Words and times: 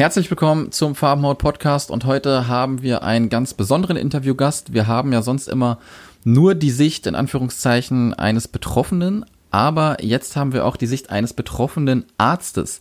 Herzlich 0.00 0.30
willkommen 0.30 0.72
zum 0.72 0.94
Farbenhaut 0.94 1.36
Podcast 1.36 1.90
und 1.90 2.06
heute 2.06 2.48
haben 2.48 2.80
wir 2.80 3.02
einen 3.02 3.28
ganz 3.28 3.52
besonderen 3.52 3.98
Interviewgast. 3.98 4.72
Wir 4.72 4.86
haben 4.86 5.12
ja 5.12 5.20
sonst 5.20 5.46
immer 5.46 5.76
nur 6.24 6.54
die 6.54 6.70
Sicht 6.70 7.06
in 7.06 7.14
Anführungszeichen 7.14 8.14
eines 8.14 8.48
Betroffenen, 8.48 9.26
aber 9.50 10.02
jetzt 10.02 10.36
haben 10.36 10.54
wir 10.54 10.64
auch 10.64 10.78
die 10.78 10.86
Sicht 10.86 11.10
eines 11.10 11.34
betroffenen 11.34 12.06
Arztes. 12.16 12.80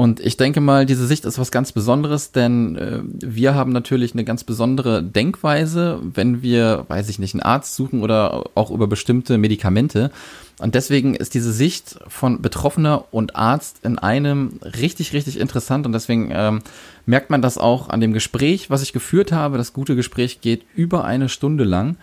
Und 0.00 0.18
ich 0.20 0.38
denke 0.38 0.62
mal, 0.62 0.86
diese 0.86 1.06
Sicht 1.06 1.26
ist 1.26 1.38
was 1.38 1.50
ganz 1.50 1.72
Besonderes, 1.72 2.32
denn 2.32 2.74
äh, 2.76 3.00
wir 3.04 3.54
haben 3.54 3.70
natürlich 3.70 4.14
eine 4.14 4.24
ganz 4.24 4.44
besondere 4.44 5.02
Denkweise, 5.02 6.00
wenn 6.14 6.40
wir, 6.40 6.86
weiß 6.88 7.10
ich 7.10 7.18
nicht, 7.18 7.34
einen 7.34 7.42
Arzt 7.42 7.74
suchen 7.74 8.02
oder 8.02 8.44
auch 8.54 8.70
über 8.70 8.86
bestimmte 8.86 9.36
Medikamente. 9.36 10.10
Und 10.58 10.74
deswegen 10.74 11.14
ist 11.14 11.34
diese 11.34 11.52
Sicht 11.52 11.98
von 12.08 12.40
Betroffener 12.40 13.04
und 13.10 13.36
Arzt 13.36 13.80
in 13.84 13.98
einem 13.98 14.58
richtig, 14.62 15.12
richtig 15.12 15.38
interessant. 15.38 15.84
Und 15.84 15.92
deswegen 15.92 16.30
ähm, 16.32 16.60
merkt 17.04 17.28
man 17.28 17.42
das 17.42 17.58
auch 17.58 17.90
an 17.90 18.00
dem 18.00 18.14
Gespräch, 18.14 18.70
was 18.70 18.82
ich 18.82 18.94
geführt 18.94 19.32
habe. 19.32 19.58
Das 19.58 19.74
gute 19.74 19.96
Gespräch 19.96 20.40
geht 20.40 20.64
über 20.74 21.04
eine 21.04 21.28
Stunde 21.28 21.64
lang. 21.64 21.98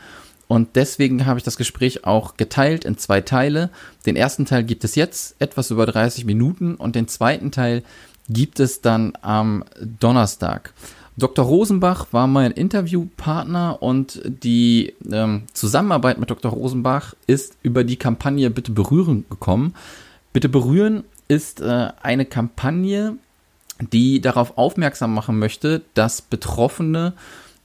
Und 0.47 0.75
deswegen 0.75 1.25
habe 1.25 1.39
ich 1.39 1.43
das 1.43 1.57
Gespräch 1.57 2.05
auch 2.05 2.37
geteilt 2.37 2.85
in 2.85 2.97
zwei 2.97 3.21
Teile. 3.21 3.69
Den 4.05 4.15
ersten 4.15 4.45
Teil 4.45 4.63
gibt 4.63 4.83
es 4.83 4.95
jetzt, 4.95 5.35
etwas 5.39 5.71
über 5.71 5.85
30 5.85 6.25
Minuten, 6.25 6.75
und 6.75 6.95
den 6.95 7.07
zweiten 7.07 7.51
Teil 7.51 7.83
gibt 8.29 8.59
es 8.59 8.81
dann 8.81 9.13
am 9.21 9.63
Donnerstag. 9.99 10.73
Dr. 11.17 11.45
Rosenbach 11.45 12.07
war 12.11 12.27
mein 12.27 12.52
Interviewpartner 12.52 13.81
und 13.81 14.21
die 14.23 14.93
ähm, 15.11 15.43
Zusammenarbeit 15.52 16.19
mit 16.19 16.29
Dr. 16.29 16.52
Rosenbach 16.52 17.16
ist 17.25 17.57
über 17.63 17.83
die 17.83 17.95
Kampagne 17.95 18.52
Bitte 18.52 18.71
berühren 18.71 19.25
gekommen. 19.27 19.73
Bitte 20.31 20.47
berühren 20.47 21.03
ist 21.27 21.59
äh, 21.59 21.89
eine 22.03 22.25
Kampagne, 22.25 23.17
die 23.91 24.21
darauf 24.21 24.59
aufmerksam 24.59 25.13
machen 25.13 25.39
möchte, 25.39 25.81
dass 25.95 26.21
Betroffene 26.21 27.13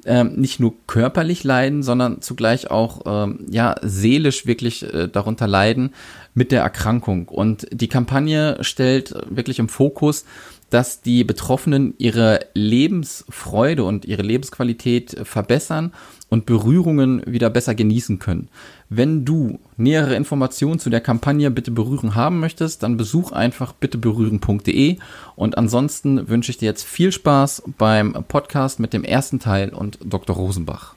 ähm, 0.05 0.35
nicht 0.35 0.61
nur 0.61 0.75
körperlich 0.87 1.45
leiden, 1.45 1.83
sondern 1.83 2.21
zugleich 2.21 2.71
auch 2.71 3.03
ähm, 3.07 3.47
ja 3.51 3.77
seelisch 3.83 4.47
wirklich 4.47 4.83
äh, 4.93 5.09
darunter 5.09 5.47
leiden 5.47 5.95
mit 6.35 6.53
der 6.53 6.63
Erkrankung. 6.63 7.29
Und 7.29 7.67
die 7.71 7.89
Kampagne 7.89 8.59
stellt 8.63 9.15
wirklich 9.29 9.59
im 9.59 9.69
Fokus, 9.69 10.25
dass 10.71 11.03
die 11.03 11.23
Betroffenen 11.23 11.95
ihre 11.99 12.41
Lebensfreude 12.55 13.85
und 13.85 14.07
ihre 14.07 14.23
Lebensqualität 14.23 15.17
verbessern 15.25 15.93
und 16.33 16.47
Berührungen 16.47 17.23
wieder 17.27 17.51
besser 17.51 17.75
genießen 17.75 18.19
können. 18.19 18.49
Wenn 18.89 19.27
du 19.27 19.59
nähere 19.77 20.15
Informationen 20.15 20.79
zu 20.79 20.89
der 20.89 21.03
Kampagne 21.03 21.51
Bitte 21.51 21.71
berühren 21.71 22.15
haben 22.15 22.41
möchtest, 22.41 22.83
dann 22.83 22.97
besuch 22.97 23.33
einfach 23.33 23.75
bitteberühren.de 23.75 24.97
und 25.37 25.59
ansonsten 25.59 26.31
wünsche 26.31 26.51
ich 26.51 26.57
dir 26.57 26.65
jetzt 26.65 26.85
viel 26.85 27.13
Spaß 27.13 27.65
beim 27.77 28.15
Podcast 28.29 28.81
mit 28.81 28.95
dem 28.95 29.05
ersten 29.05 29.41
Teil 29.41 29.75
und 29.75 29.99
Dr. 30.03 30.35
Rosenbach. 30.35 30.95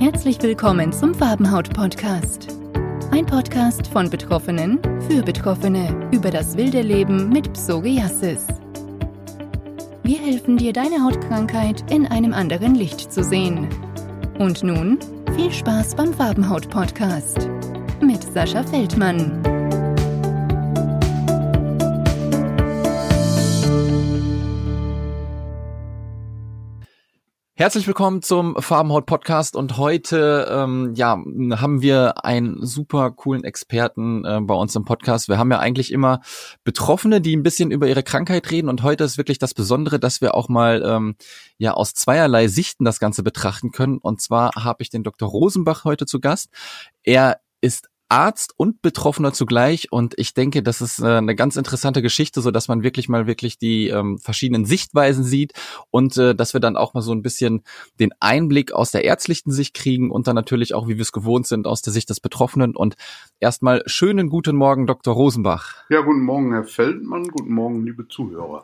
Herzlich 0.00 0.42
willkommen 0.42 0.92
zum 0.92 1.14
Farbenhaut 1.14 1.72
Podcast. 1.72 2.48
Ein 3.12 3.26
Podcast 3.26 3.86
von 3.86 4.10
Betroffenen 4.10 4.80
für 5.08 5.22
Betroffene 5.22 6.10
über 6.10 6.32
das 6.32 6.56
wilde 6.56 6.82
Leben 6.82 7.28
mit 7.28 7.52
Psoriasis. 7.52 8.63
Wir 10.06 10.18
helfen 10.18 10.58
dir, 10.58 10.74
deine 10.74 11.02
Hautkrankheit 11.02 11.90
in 11.90 12.06
einem 12.06 12.34
anderen 12.34 12.74
Licht 12.74 13.10
zu 13.10 13.24
sehen. 13.24 13.66
Und 14.38 14.62
nun 14.62 14.98
viel 15.34 15.50
Spaß 15.50 15.94
beim 15.94 16.12
Farbenhaut-Podcast 16.12 17.48
mit 18.02 18.22
Sascha 18.22 18.62
Feldmann. 18.64 19.33
Herzlich 27.64 27.86
willkommen 27.86 28.20
zum 28.20 28.60
Farbenhaut 28.60 29.06
Podcast 29.06 29.56
und 29.56 29.78
heute 29.78 30.46
ähm, 30.50 30.92
ja 30.96 31.12
haben 31.12 31.80
wir 31.80 32.22
einen 32.22 32.62
super 32.66 33.10
coolen 33.10 33.42
Experten 33.42 34.22
äh, 34.26 34.38
bei 34.42 34.52
uns 34.52 34.76
im 34.76 34.84
Podcast. 34.84 35.30
Wir 35.30 35.38
haben 35.38 35.50
ja 35.50 35.60
eigentlich 35.60 35.90
immer 35.90 36.20
Betroffene, 36.62 37.22
die 37.22 37.34
ein 37.34 37.42
bisschen 37.42 37.70
über 37.70 37.88
ihre 37.88 38.02
Krankheit 38.02 38.50
reden 38.50 38.68
und 38.68 38.82
heute 38.82 39.04
ist 39.04 39.16
wirklich 39.16 39.38
das 39.38 39.54
Besondere, 39.54 39.98
dass 39.98 40.20
wir 40.20 40.34
auch 40.34 40.50
mal 40.50 40.82
ähm, 40.84 41.16
ja 41.56 41.72
aus 41.72 41.94
zweierlei 41.94 42.48
Sichten 42.48 42.84
das 42.84 43.00
Ganze 43.00 43.22
betrachten 43.22 43.70
können. 43.70 43.96
Und 43.96 44.20
zwar 44.20 44.50
habe 44.56 44.82
ich 44.82 44.90
den 44.90 45.02
Dr. 45.02 45.26
Rosenbach 45.26 45.84
heute 45.84 46.04
zu 46.04 46.20
Gast. 46.20 46.50
Er 47.02 47.40
ist 47.62 47.88
Arzt 48.08 48.54
und 48.56 48.82
Betroffener 48.82 49.32
zugleich 49.32 49.90
und 49.90 50.14
ich 50.18 50.34
denke, 50.34 50.62
das 50.62 50.80
ist 50.80 51.00
äh, 51.00 51.06
eine 51.06 51.34
ganz 51.34 51.56
interessante 51.56 52.02
Geschichte, 52.02 52.40
so 52.40 52.50
dass 52.50 52.68
man 52.68 52.82
wirklich 52.82 53.08
mal 53.08 53.26
wirklich 53.26 53.58
die 53.58 53.88
ähm, 53.88 54.18
verschiedenen 54.18 54.64
Sichtweisen 54.64 55.24
sieht 55.24 55.52
und 55.90 56.16
äh, 56.16 56.34
dass 56.34 56.52
wir 56.52 56.60
dann 56.60 56.76
auch 56.76 56.94
mal 56.94 57.00
so 57.00 57.12
ein 57.12 57.22
bisschen 57.22 57.62
den 57.98 58.10
Einblick 58.20 58.72
aus 58.72 58.90
der 58.90 59.04
ärztlichen 59.04 59.50
Sicht 59.50 59.74
kriegen 59.74 60.10
und 60.10 60.26
dann 60.26 60.34
natürlich 60.34 60.74
auch, 60.74 60.88
wie 60.88 60.96
wir 60.96 61.02
es 61.02 61.12
gewohnt 61.12 61.46
sind, 61.46 61.66
aus 61.66 61.82
der 61.82 61.92
Sicht 61.92 62.10
des 62.10 62.20
Betroffenen 62.20 62.76
und 62.76 62.94
erstmal 63.40 63.82
schönen 63.86 64.28
guten 64.28 64.56
Morgen, 64.56 64.86
Dr. 64.86 65.14
Rosenbach. 65.14 65.84
Ja, 65.88 66.02
guten 66.02 66.22
Morgen, 66.22 66.52
Herr 66.52 66.64
Feldmann, 66.64 67.28
guten 67.28 67.52
Morgen, 67.52 67.84
liebe 67.84 68.06
Zuhörer. 68.08 68.62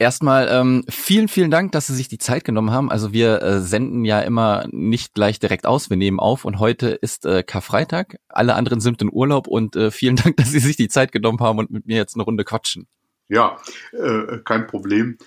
Erstmal 0.00 0.48
ähm, 0.50 0.82
vielen, 0.88 1.28
vielen 1.28 1.50
Dank, 1.50 1.72
dass 1.72 1.86
Sie 1.86 1.94
sich 1.94 2.08
die 2.08 2.16
Zeit 2.16 2.44
genommen 2.44 2.70
haben. 2.70 2.90
Also 2.90 3.12
wir 3.12 3.42
äh, 3.42 3.60
senden 3.60 4.06
ja 4.06 4.20
immer 4.20 4.66
nicht 4.70 5.12
gleich 5.12 5.38
direkt 5.38 5.66
aus, 5.66 5.90
wir 5.90 5.98
nehmen 5.98 6.18
auf 6.18 6.46
und 6.46 6.58
heute 6.58 6.88
ist 6.88 7.26
äh, 7.26 7.42
Karfreitag. 7.42 8.16
Alle 8.30 8.54
anderen 8.54 8.80
sind 8.80 9.02
in 9.02 9.10
Urlaub 9.12 9.46
und 9.46 9.76
äh, 9.76 9.90
vielen 9.90 10.16
Dank, 10.24 10.38
dass 10.38 10.52
Sie 10.52 10.58
sich 10.58 10.76
die 10.76 10.88
Zeit 10.88 11.12
genommen 11.12 11.40
haben 11.40 11.58
und 11.58 11.70
mit 11.70 11.86
mir 11.86 11.98
jetzt 11.98 12.14
eine 12.14 12.22
Runde 12.22 12.44
quatschen. 12.44 12.86
Ja, 13.28 13.58
äh, 13.92 14.38
kein 14.42 14.66
Problem. 14.66 15.18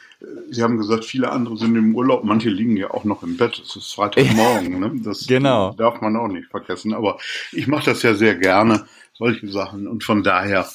Sie 0.50 0.64
haben 0.64 0.80
gesagt, 0.80 1.06
viele 1.06 1.30
andere 1.30 1.56
sind 1.56 1.76
im 1.76 1.96
Urlaub, 1.96 2.24
manche 2.24 2.50
liegen 2.50 2.76
ja 2.76 2.90
auch 2.90 3.04
noch 3.04 3.22
im 3.22 3.38
Bett. 3.38 3.62
Es 3.64 3.76
ist 3.76 3.94
Freitagmorgen, 3.94 4.80
ne? 4.80 4.92
Das 5.04 5.28
genau. 5.28 5.74
darf 5.74 6.02
man 6.02 6.18
auch 6.18 6.30
nicht 6.30 6.50
vergessen. 6.50 6.96
Aber 6.96 7.20
ich 7.52 7.68
mache 7.68 7.86
das 7.92 8.02
ja 8.02 8.16
sehr 8.16 8.34
gerne, 8.34 8.88
solche 9.14 9.48
Sachen. 9.50 9.88
Und 9.88 10.04
von 10.04 10.24
daher 10.24 10.68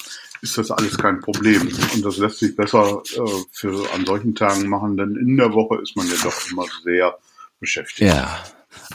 ist 0.42 0.58
das 0.58 0.70
alles 0.70 0.96
kein 0.98 1.20
Problem. 1.20 1.68
Und 1.94 2.04
das 2.04 2.16
lässt 2.18 2.38
sich 2.38 2.54
besser 2.54 3.02
äh, 3.16 3.20
für 3.52 3.92
an 3.94 4.06
solchen 4.06 4.34
Tagen 4.34 4.68
machen, 4.68 4.96
denn 4.96 5.16
in 5.16 5.36
der 5.36 5.52
Woche 5.52 5.80
ist 5.82 5.96
man 5.96 6.06
ja 6.06 6.14
doch 6.22 6.50
immer 6.50 6.66
sehr 6.84 7.18
beschäftigt. 7.60 8.08
Ja, 8.08 8.42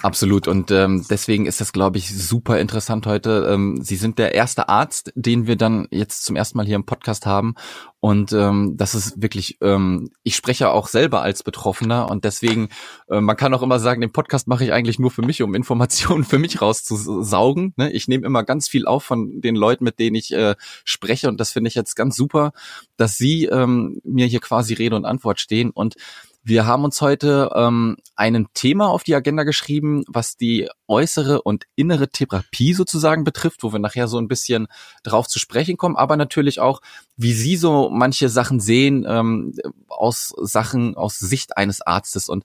Absolut. 0.02 0.48
Und 0.48 0.72
ähm, 0.72 1.06
deswegen 1.10 1.46
ist 1.46 1.62
das, 1.62 1.74
glaube 1.74 1.98
ich, 1.98 2.16
super 2.16 2.60
interessant 2.60 3.06
heute. 3.08 3.48
Ähm, 3.50 3.80
Sie 3.82 3.96
sind 3.96 4.20
der 4.20 4.36
erste 4.36 4.70
Arzt, 4.70 5.12
den 5.16 5.48
wir 5.48 5.56
dann 5.56 5.88
jetzt 5.92 6.24
zum 6.24 6.36
ersten 6.36 6.58
Mal 6.58 6.66
hier 6.66 6.76
im 6.76 6.86
Podcast 6.86 7.26
haben. 7.26 7.56
Und 8.04 8.34
ähm, 8.34 8.76
das 8.76 8.96
ist 8.96 9.22
wirklich, 9.22 9.60
ähm, 9.62 10.10
ich 10.24 10.36
spreche 10.36 10.72
auch 10.72 10.90
selber 10.90 11.22
als 11.22 11.42
Betroffener 11.42 12.12
und 12.12 12.26
deswegen, 12.26 12.68
äh, 13.10 13.22
man 13.22 13.38
kann 13.38 13.54
auch 13.54 13.62
immer 13.62 13.80
sagen, 13.80 14.02
den 14.02 14.12
Podcast 14.12 14.46
mache 14.46 14.66
ich 14.66 14.74
eigentlich 14.74 15.00
nur 15.00 15.10
für 15.10 15.22
mich, 15.22 15.42
um 15.42 15.56
Informationen 15.56 16.24
für 16.26 16.38
mich 16.38 16.62
rauszusaugen. 16.62 17.74
Ne? 17.78 17.94
Ich 17.94 18.10
nehme 18.10 18.26
immer 18.26 18.44
ganz 18.44 18.68
viel 18.68 18.88
auf 18.88 19.06
von 19.06 19.40
den 19.40 19.56
Leuten, 19.56 19.86
mit 19.86 20.00
denen 20.00 20.18
ich 20.18 20.34
äh, 20.34 20.56
spreche 20.84 21.30
und 21.30 21.40
das 21.40 21.54
finde 21.54 21.70
ich 21.70 21.76
jetzt 21.76 21.96
ganz 21.96 22.18
super, 22.18 22.52
dass 22.98 23.18
Sie 23.18 23.46
ähm, 23.46 24.02
mir 24.04 24.26
hier 24.26 24.42
quasi 24.42 24.74
Rede 24.74 24.98
und 24.98 25.06
Antwort 25.06 25.40
stehen 25.40 25.70
und 25.70 25.96
wir 26.44 26.66
haben 26.66 26.84
uns 26.84 27.00
heute 27.00 27.52
ähm, 27.56 27.98
ein 28.16 28.48
Thema 28.54 28.90
auf 28.90 29.04
die 29.04 29.16
Agenda 29.16 29.44
geschrieben, 29.44 30.04
was 30.08 30.36
die 30.36 30.70
äußere 30.88 31.42
und 31.42 31.66
innere 31.76 32.10
Therapie 32.10 32.74
sozusagen 32.74 33.24
betrifft, 33.24 33.64
wo 33.64 33.72
wir 33.72 33.80
nachher 33.80 34.10
so 34.10 34.18
ein 34.18 34.28
bisschen 34.28 34.68
drauf 35.04 35.28
zu 35.28 35.40
sprechen 35.40 35.78
kommen, 35.78 35.96
aber 35.96 36.18
natürlich 36.18 36.60
auch, 36.60 36.82
wie 37.16 37.34
Sie 37.34 37.56
so 37.56 37.90
manche 37.90 38.28
Sachen 38.28 38.60
sehen 38.60 39.06
ähm, 39.08 39.54
aus 39.88 40.34
Sachen 40.42 40.96
aus 40.96 41.18
Sicht 41.18 41.58
eines 41.58 41.82
Arztes 41.82 42.30
und 42.30 42.44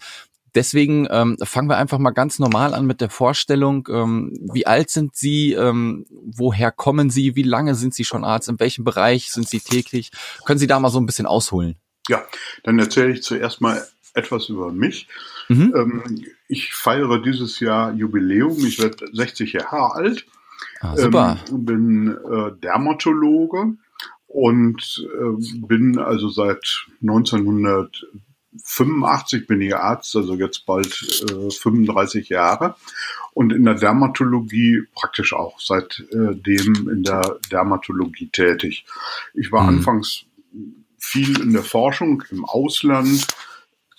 Deswegen 0.55 1.07
ähm, 1.11 1.37
fangen 1.43 1.69
wir 1.69 1.77
einfach 1.77 1.99
mal 1.99 2.11
ganz 2.11 2.39
normal 2.39 2.73
an 2.73 2.87
mit 2.87 3.03
der 3.03 3.11
Vorstellung. 3.11 3.87
Ähm, 3.93 4.33
wie 4.51 4.67
alt 4.67 4.89
sind 4.91 5.15
Sie? 5.15 5.53
Ähm, 5.53 6.07
woher 6.11 6.73
kommen 6.73 7.11
Sie? 7.11 7.37
Wie 7.37 7.43
lange 7.43 7.75
sind 7.75 7.95
Sie 7.95 8.05
schon 8.05 8.25
Arzt? 8.25 8.49
In 8.49 8.59
welchem 8.59 8.83
Bereich 8.83 9.31
sind 9.31 9.49
Sie 9.49 9.61
täglich? 9.61 10.11
Können 10.47 10.59
Sie 10.59 10.67
da 10.67 10.81
mal 10.81 10.89
so 10.89 10.99
ein 10.99 11.07
bisschen 11.07 11.27
ausholen? 11.27 11.77
Ja, 12.09 12.25
dann 12.65 12.79
erzähle 12.79 13.13
ich 13.13 13.23
zuerst 13.23 13.61
mal 13.61 13.87
etwas 14.15 14.49
über 14.49 14.73
mich. 14.73 15.09
Mhm. 15.49 15.75
Ähm, 15.77 16.25
ich 16.49 16.75
feiere 16.75 17.23
dieses 17.23 17.61
Jahr 17.61 17.93
Jubiläum. 17.93 18.57
Ich 18.67 18.81
werde 18.81 19.07
60 19.13 19.53
Jahre 19.55 19.95
alt. 19.95 20.27
Ah, 20.81 20.97
super. 20.97 21.39
Ähm, 21.49 21.65
bin 21.65 22.09
äh, 22.09 22.51
Dermatologe 22.61 23.77
und 24.27 25.07
äh, 25.07 25.37
bin 25.67 25.99
also 25.99 26.29
seit 26.29 26.87
1985 27.01 29.47
bin 29.47 29.61
ich 29.61 29.75
Arzt, 29.75 30.15
also 30.17 30.35
jetzt 30.35 30.67
bald 30.67 31.25
äh, 31.31 31.51
35 31.51 32.29
Jahre 32.29 32.75
und 33.33 33.53
in 33.53 33.65
der 33.65 33.75
Dermatologie 33.75 34.85
praktisch 34.95 35.33
auch 35.33 35.59
seitdem 35.61 36.89
in 36.91 37.03
der 37.03 37.39
Dermatologie 37.51 38.29
tätig. 38.29 38.85
Ich 39.35 39.51
war 39.53 39.63
mhm. 39.63 39.79
anfangs 39.79 40.27
viel 40.99 41.41
in 41.41 41.53
der 41.53 41.63
Forschung 41.63 42.23
im 42.31 42.45
Ausland. 42.45 43.27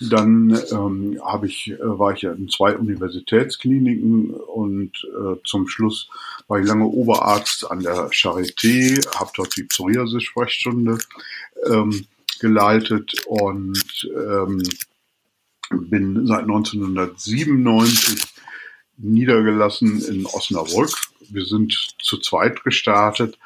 Dann 0.02 0.58
ähm, 0.72 1.20
habe 1.22 1.48
ich, 1.48 1.72
äh, 1.72 1.78
war 1.82 2.14
ich 2.14 2.22
ja 2.22 2.32
in 2.32 2.48
zwei 2.48 2.78
Universitätskliniken 2.78 4.30
und 4.34 4.92
äh, 5.04 5.36
zum 5.44 5.68
Schluss 5.68 6.10
war 6.48 6.60
ich 6.60 6.66
lange 6.66 6.86
Oberarzt 6.86 7.70
an 7.70 7.82
der 7.82 8.10
Charité, 8.12 9.06
habe 9.18 9.32
dort 9.36 9.58
die 9.58 9.64
Psoriasis-Sprechstunde 9.64 11.00
ähm, 11.66 12.06
geleitet 12.40 13.12
und 13.28 14.10
ähm, 14.16 14.64
bin 15.70 16.26
seit 16.26 16.44
1997 16.44 18.24
niedergelassen 18.98 20.02
in 20.06 20.26
Osnabrück. 20.26 20.92
Wir 21.30 21.46
sind 21.46 21.74
zu 22.02 22.18
zweit 22.20 22.64
gestartet 22.64 23.38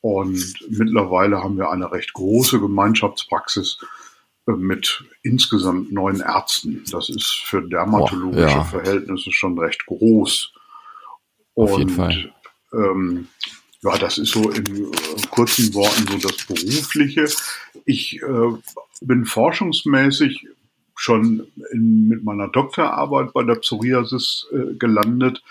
und 0.00 0.54
mittlerweile 0.68 1.42
haben 1.42 1.56
wir 1.56 1.70
eine 1.70 1.90
recht 1.90 2.12
große 2.12 2.60
Gemeinschaftspraxis 2.60 3.78
äh, 4.48 4.52
mit 4.52 5.04
insgesamt 5.22 5.92
neun 5.92 6.20
Ärzten. 6.20 6.84
Das 6.90 7.08
ist 7.08 7.42
für 7.44 7.62
dermatologische 7.62 8.46
Boah, 8.46 8.50
ja. 8.52 8.64
Verhältnisse 8.64 9.32
schon 9.32 9.58
recht 9.58 9.84
groß. 9.86 10.52
Auf 11.54 11.72
und, 11.72 11.78
jeden 11.78 11.90
Fall. 11.90 12.32
Ähm, 12.72 13.28
ja, 13.82 13.96
das 13.98 14.18
ist 14.18 14.32
so 14.32 14.50
in 14.50 14.66
äh, 14.66 15.26
kurzen 15.30 15.72
Worten 15.74 16.06
so 16.08 16.28
das 16.28 16.46
Berufliche. 16.46 17.28
Ich 17.84 18.20
äh, 18.22 18.52
bin 19.00 19.24
forschungsmäßig 19.24 20.46
schon 20.98 21.46
in, 21.72 22.08
mit 22.08 22.24
meiner 22.24 22.48
Doktorarbeit 22.48 23.32
bei 23.32 23.44
der 23.44 23.54
Psoriasis 23.54 24.48
äh, 24.52 24.74
gelandet 24.74 25.44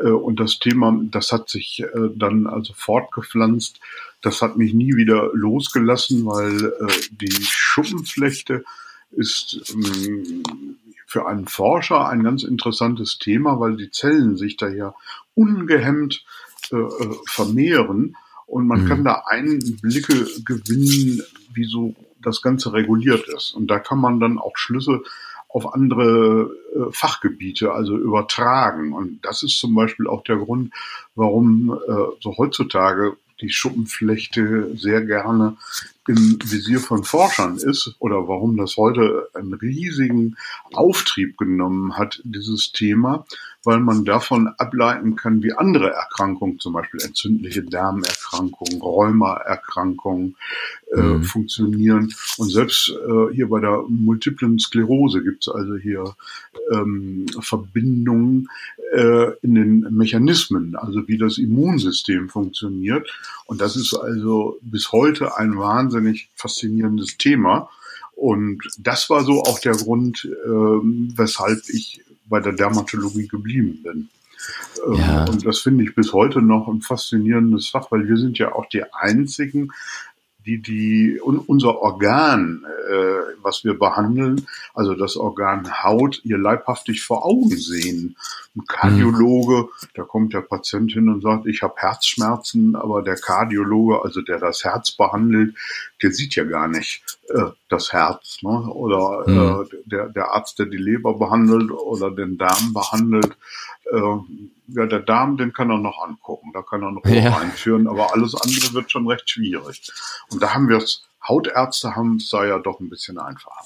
äh, 0.00 0.10
und 0.10 0.38
das 0.38 0.60
Thema, 0.60 0.96
das 1.10 1.32
hat 1.32 1.48
sich 1.50 1.80
äh, 1.80 2.08
dann 2.14 2.46
also 2.46 2.72
fortgepflanzt. 2.72 3.80
Das 4.20 4.42
hat 4.42 4.56
mich 4.56 4.74
nie 4.74 4.94
wieder 4.94 5.30
losgelassen, 5.34 6.24
weil 6.24 6.66
äh, 6.66 7.00
die 7.10 7.32
Schuppenflechte 7.32 8.64
ist 9.10 9.74
ähm, 9.74 10.44
für 11.06 11.26
einen 11.26 11.48
Forscher 11.48 12.08
ein 12.08 12.22
ganz 12.22 12.44
interessantes 12.44 13.18
Thema, 13.18 13.58
weil 13.58 13.76
die 13.76 13.90
Zellen 13.90 14.36
sich 14.36 14.56
da 14.56 14.68
ja 14.68 14.94
ungehemmt 15.34 16.24
äh, 16.70 16.76
äh 16.76 17.16
vermehren 17.26 18.16
und 18.46 18.68
man 18.68 18.84
mhm. 18.84 18.88
kann 18.88 19.04
da 19.04 19.24
Einblicke 19.26 20.28
gewinnen, 20.44 21.22
wie 21.52 21.64
so 21.64 21.96
das 22.22 22.42
Ganze 22.42 22.72
reguliert 22.72 23.28
ist. 23.28 23.52
Und 23.52 23.68
da 23.70 23.78
kann 23.78 23.98
man 23.98 24.20
dann 24.20 24.38
auch 24.38 24.56
Schlüsse 24.56 25.02
auf 25.48 25.74
andere 25.74 26.50
äh, 26.74 26.92
Fachgebiete, 26.92 27.72
also 27.72 27.96
übertragen. 27.96 28.92
Und 28.92 29.20
das 29.22 29.42
ist 29.42 29.58
zum 29.58 29.74
Beispiel 29.74 30.06
auch 30.06 30.24
der 30.24 30.36
Grund, 30.36 30.72
warum 31.14 31.72
äh, 31.72 31.94
so 32.20 32.36
heutzutage 32.38 33.16
die 33.40 33.50
Schuppenflechte 33.50 34.74
sehr 34.76 35.04
gerne 35.04 35.56
im 36.08 36.38
Visier 36.44 36.80
von 36.80 37.04
Forschern 37.04 37.56
ist 37.56 37.94
oder 38.00 38.26
warum 38.26 38.56
das 38.56 38.76
heute 38.76 39.28
einen 39.34 39.54
riesigen 39.54 40.36
Auftrieb 40.72 41.38
genommen 41.38 41.96
hat, 41.96 42.20
dieses 42.24 42.72
Thema, 42.72 43.24
weil 43.64 43.78
man 43.78 44.04
davon 44.04 44.48
ableiten 44.58 45.14
kann, 45.14 45.42
wie 45.42 45.52
andere 45.52 45.90
Erkrankungen, 45.90 46.58
zum 46.58 46.72
Beispiel 46.72 47.00
entzündliche 47.02 47.62
Darmerkrankungen, 47.62 48.80
Rheumaerkrankungen 48.80 50.34
äh, 50.92 51.00
mhm. 51.00 51.22
funktionieren. 51.22 52.12
Und 52.38 52.50
selbst 52.50 52.90
äh, 52.90 53.32
hier 53.32 53.48
bei 53.48 53.60
der 53.60 53.84
multiplen 53.88 54.58
Sklerose 54.58 55.22
gibt 55.22 55.46
es 55.46 55.54
also 55.54 55.76
hier 55.76 56.16
ähm, 56.72 57.26
Verbindungen 57.40 58.48
äh, 58.92 59.32
in 59.42 59.54
den 59.54 59.80
Mechanismen, 59.90 60.74
also 60.74 61.06
wie 61.06 61.18
das 61.18 61.38
Immunsystem 61.38 62.28
funktioniert. 62.28 63.08
Und 63.46 63.60
das 63.60 63.76
ist 63.76 63.94
also 63.94 64.58
bis 64.60 64.90
heute 64.90 65.36
ein 65.36 65.56
wahnsinnig 65.92 66.28
faszinierendes 66.34 67.18
Thema. 67.18 67.68
Und 68.14 68.62
das 68.78 69.10
war 69.10 69.24
so 69.24 69.42
auch 69.42 69.58
der 69.58 69.72
Grund, 69.72 70.24
äh, 70.24 70.48
weshalb 70.48 71.60
ich 71.68 72.02
bei 72.26 72.40
der 72.40 72.52
Dermatologie 72.52 73.26
geblieben 73.26 73.80
bin. 73.82 74.08
Ähm, 74.86 74.94
ja. 74.94 75.24
Und 75.24 75.44
das 75.46 75.60
finde 75.60 75.84
ich 75.84 75.94
bis 75.94 76.12
heute 76.12 76.40
noch 76.40 76.68
ein 76.68 76.82
faszinierendes 76.82 77.68
Fach, 77.68 77.90
weil 77.90 78.08
wir 78.08 78.16
sind 78.16 78.38
ja 78.38 78.52
auch 78.52 78.66
die 78.66 78.84
einzigen 78.92 79.70
die 80.44 80.60
die 80.60 81.20
unser 81.20 81.78
Organ, 81.80 82.64
äh, 82.90 83.11
was 83.42 83.64
wir 83.64 83.78
behandeln, 83.78 84.46
also 84.74 84.94
das 84.94 85.16
Organ 85.16 85.82
Haut, 85.82 86.20
ihr 86.24 86.38
leibhaftig 86.38 87.02
vor 87.02 87.24
Augen 87.24 87.56
sehen. 87.56 88.16
Ein 88.54 88.64
Kardiologe, 88.66 89.62
mhm. 89.62 89.86
da 89.94 90.02
kommt 90.02 90.34
der 90.34 90.42
Patient 90.42 90.92
hin 90.92 91.08
und 91.08 91.22
sagt, 91.22 91.46
ich 91.46 91.62
habe 91.62 91.74
Herzschmerzen, 91.76 92.76
aber 92.76 93.02
der 93.02 93.16
Kardiologe, 93.16 94.02
also 94.02 94.20
der 94.20 94.38
das 94.38 94.64
Herz 94.64 94.90
behandelt, 94.90 95.54
der 96.02 96.12
sieht 96.12 96.34
ja 96.34 96.44
gar 96.44 96.68
nicht 96.68 97.02
äh, 97.28 97.50
das 97.68 97.92
Herz. 97.92 98.38
Ne? 98.42 98.50
Oder 98.50 99.24
mhm. 99.26 99.62
äh, 99.62 99.78
der, 99.86 100.08
der 100.08 100.32
Arzt, 100.32 100.58
der 100.58 100.66
die 100.66 100.76
Leber 100.76 101.14
behandelt 101.14 101.70
oder 101.70 102.10
den 102.10 102.38
Darm 102.38 102.72
behandelt, 102.72 103.36
äh, 103.90 104.16
ja, 104.68 104.86
der 104.86 105.00
Darm, 105.00 105.36
den 105.36 105.52
kann 105.52 105.70
er 105.70 105.78
noch 105.78 106.02
angucken, 106.02 106.50
da 106.54 106.62
kann 106.62 106.82
er 106.82 106.88
ein 106.88 106.96
Rohr 106.96 107.12
ja. 107.12 107.36
einführen, 107.38 107.88
aber 107.88 108.12
alles 108.12 108.34
andere 108.34 108.72
wird 108.74 108.90
schon 108.90 109.06
recht 109.06 109.28
schwierig. 109.28 109.90
Und 110.30 110.42
da 110.42 110.54
haben 110.54 110.68
wir 110.68 110.78
es, 110.78 111.04
Hautärzte 111.26 111.96
haben 111.96 112.16
es 112.16 112.30
da 112.30 112.44
ja 112.44 112.58
doch 112.58 112.80
ein 112.80 112.88
bisschen 112.88 113.18
einfacher. 113.18 113.64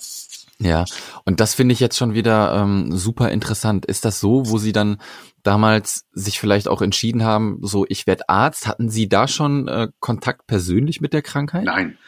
Ja, 0.59 0.85
und 1.25 1.41
das 1.41 1.55
finde 1.55 1.75
ich 1.75 1.81
jetzt 1.81 1.99
schon 1.99 2.15
wieder 2.15 2.55
ähm, 2.55 2.97
super 2.97 3.31
interessant. 3.31 3.85
Ist 3.85 4.05
das 4.05 4.21
so, 4.21 4.49
wo 4.49 4.57
Sie 4.57 4.73
dann 4.73 4.99
damals 5.43 6.07
sich 6.13 6.41
vielleicht 6.41 6.67
auch 6.67 6.81
entschieden 6.81 7.25
haben, 7.25 7.59
so 7.61 7.85
ich 7.89 8.07
werde 8.07 8.29
Arzt, 8.29 8.67
hatten 8.67 8.89
Sie 8.89 9.09
da 9.09 9.29
schon 9.29 9.69
äh, 9.69 9.89
Kontakt 10.01 10.47
persönlich 10.47 11.01
mit 11.01 11.13
der 11.13 11.23
Krankheit? 11.23 11.65
Nein. 11.65 11.99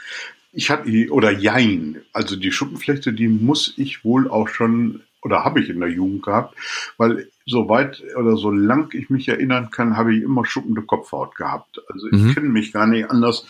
Ich 0.52 0.70
hatte, 0.70 0.90
oder 1.10 1.30
jein, 1.30 2.00
also 2.14 2.34
die 2.34 2.50
Schuppenflechte, 2.50 3.12
die 3.12 3.28
muss 3.28 3.74
ich 3.76 4.02
wohl 4.02 4.30
auch 4.30 4.48
schon, 4.48 5.02
oder 5.22 5.44
habe 5.44 5.60
ich 5.60 5.68
in 5.68 5.78
der 5.78 5.90
Jugend 5.90 6.22
gehabt, 6.22 6.56
weil 6.96 7.28
so 7.48 7.68
weit 7.68 8.02
oder 8.16 8.36
so 8.36 8.50
lang 8.50 8.92
ich 8.92 9.08
mich 9.08 9.26
erinnern 9.28 9.70
kann, 9.70 9.96
habe 9.96 10.14
ich 10.14 10.22
immer 10.22 10.44
schuppende 10.44 10.82
Kopfhaut 10.82 11.34
gehabt. 11.34 11.80
Also 11.88 12.06
ich 12.08 12.20
mhm. 12.20 12.34
kenne 12.34 12.48
mich 12.50 12.72
gar 12.72 12.86
nicht 12.86 13.10
anders, 13.10 13.46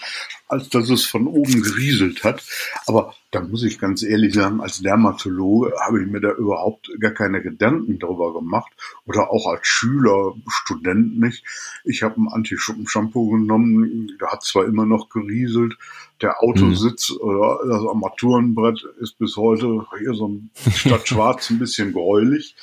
als 0.47 0.69
dass 0.69 0.89
es 0.89 1.05
von 1.05 1.27
oben 1.27 1.63
gerieselt 1.63 2.23
hat. 2.23 2.45
Aber 2.87 3.15
da 3.33 3.41
muss 3.41 3.65
ich 3.65 3.79
ganz 3.79 4.03
ehrlich 4.03 4.35
sagen, 4.35 4.61
als 4.61 4.81
Dermatologe 4.81 5.73
habe 5.85 6.01
ich 6.01 6.09
mir 6.09 6.21
da 6.21 6.31
überhaupt 6.33 6.91
gar 7.01 7.11
keine 7.11 7.43
Gedanken 7.43 7.99
darüber 7.99 8.33
gemacht. 8.33 8.71
Oder 9.05 9.31
auch 9.31 9.51
als 9.51 9.67
Schüler, 9.67 10.35
Student 10.49 11.19
nicht. 11.19 11.45
Ich 11.85 12.03
habe 12.05 12.21
ein 12.21 12.29
Anti-Schuppen-Shampoo 12.29 13.31
genommen, 13.31 14.13
da 14.21 14.29
hat 14.29 14.45
zwar 14.45 14.65
immer 14.65 14.87
noch 14.87 15.09
gerieselt. 15.09 15.77
Der 16.23 16.41
Autositz 16.43 17.11
mhm. 17.11 17.17
oder 17.19 17.59
das 17.67 17.83
Armaturenbrett 17.83 18.85
ist 19.01 19.19
bis 19.19 19.37
heute 19.37 19.85
hier 19.99 20.15
so 20.15 20.41
statt 20.73 21.09
schwarz 21.09 21.51
ein 21.51 21.59
bisschen 21.59 21.93
gräulich. 21.93 22.55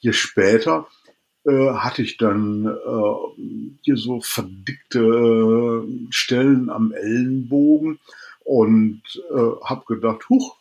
Je 0.00 0.12
später 0.12 0.86
äh, 1.44 1.70
hatte 1.72 2.02
ich 2.02 2.16
dann 2.16 2.66
äh, 2.66 3.42
hier 3.82 3.96
so 3.96 4.20
verdickte 4.20 5.00
äh, 5.00 6.06
Stellen 6.10 6.70
am 6.70 6.92
Ellenbogen 6.92 7.98
und 8.44 9.02
äh, 9.30 9.64
habe 9.64 9.84
gedacht, 9.86 10.28
huch, 10.28 10.56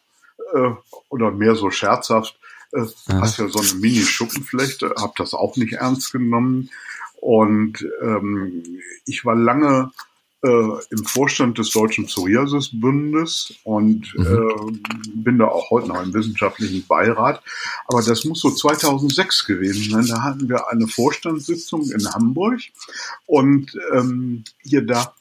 äh, 0.53 0.71
oder 1.09 1.31
mehr 1.31 1.55
so 1.55 1.71
scherzhaft, 1.71 2.37
äh, 2.73 2.85
hast 3.09 3.39
ja 3.39 3.47
so 3.47 3.59
eine 3.59 3.79
Mini-Schuppenflechte, 3.79 4.93
habe 4.99 5.13
das 5.17 5.33
auch 5.33 5.55
nicht 5.55 5.73
ernst 5.73 6.11
genommen. 6.11 6.69
Und 7.19 7.85
ähm, 8.01 8.63
ich 9.05 9.25
war 9.25 9.35
lange 9.35 9.91
im 10.43 11.03
Vorstand 11.03 11.57
des 11.57 11.71
Deutschen 11.71 12.05
Psoriasis-Bundes 12.05 13.55
und 13.63 14.13
mhm. 14.15 14.25
äh, 14.25 15.11
bin 15.15 15.39
da 15.39 15.47
auch 15.47 15.71
heute 15.71 15.87
noch 15.87 16.03
im 16.03 16.13
wissenschaftlichen 16.13 16.85
Beirat. 16.87 17.41
Aber 17.87 18.03
das 18.03 18.23
muss 18.23 18.41
so 18.41 18.51
2006 18.51 19.45
gewesen 19.45 19.91
sein. 19.91 20.05
Da 20.07 20.21
hatten 20.21 20.47
wir 20.47 20.69
eine 20.69 20.87
Vorstandssitzung 20.87 21.89
in 21.89 22.07
Hamburg 22.13 22.61
und 23.25 23.77
ähm, 23.93 24.43
hier 24.61 24.85
da 24.85 25.13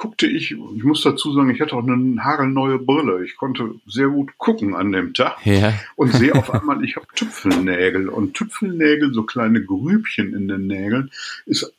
guckte 0.00 0.26
ich, 0.26 0.52
ich 0.52 0.82
muss 0.82 1.02
dazu 1.02 1.34
sagen, 1.34 1.50
ich 1.50 1.60
hatte 1.60 1.76
auch 1.76 1.86
eine 1.86 2.24
hagelneue 2.24 2.78
Brille. 2.78 3.22
Ich 3.22 3.36
konnte 3.36 3.74
sehr 3.86 4.08
gut 4.08 4.38
gucken 4.38 4.74
an 4.74 4.92
dem 4.92 5.12
Tag 5.12 5.44
ja. 5.44 5.74
und 5.94 6.14
sehe 6.14 6.34
auf 6.34 6.50
einmal, 6.54 6.82
ich 6.82 6.96
habe 6.96 7.06
Tüpfelnägel. 7.14 8.08
Und 8.08 8.32
Tüpfelnägel, 8.32 9.12
so 9.12 9.24
kleine 9.24 9.62
Grübchen 9.62 10.32
in 10.34 10.48
den 10.48 10.66
Nägeln, 10.66 11.10
ist 11.44 11.70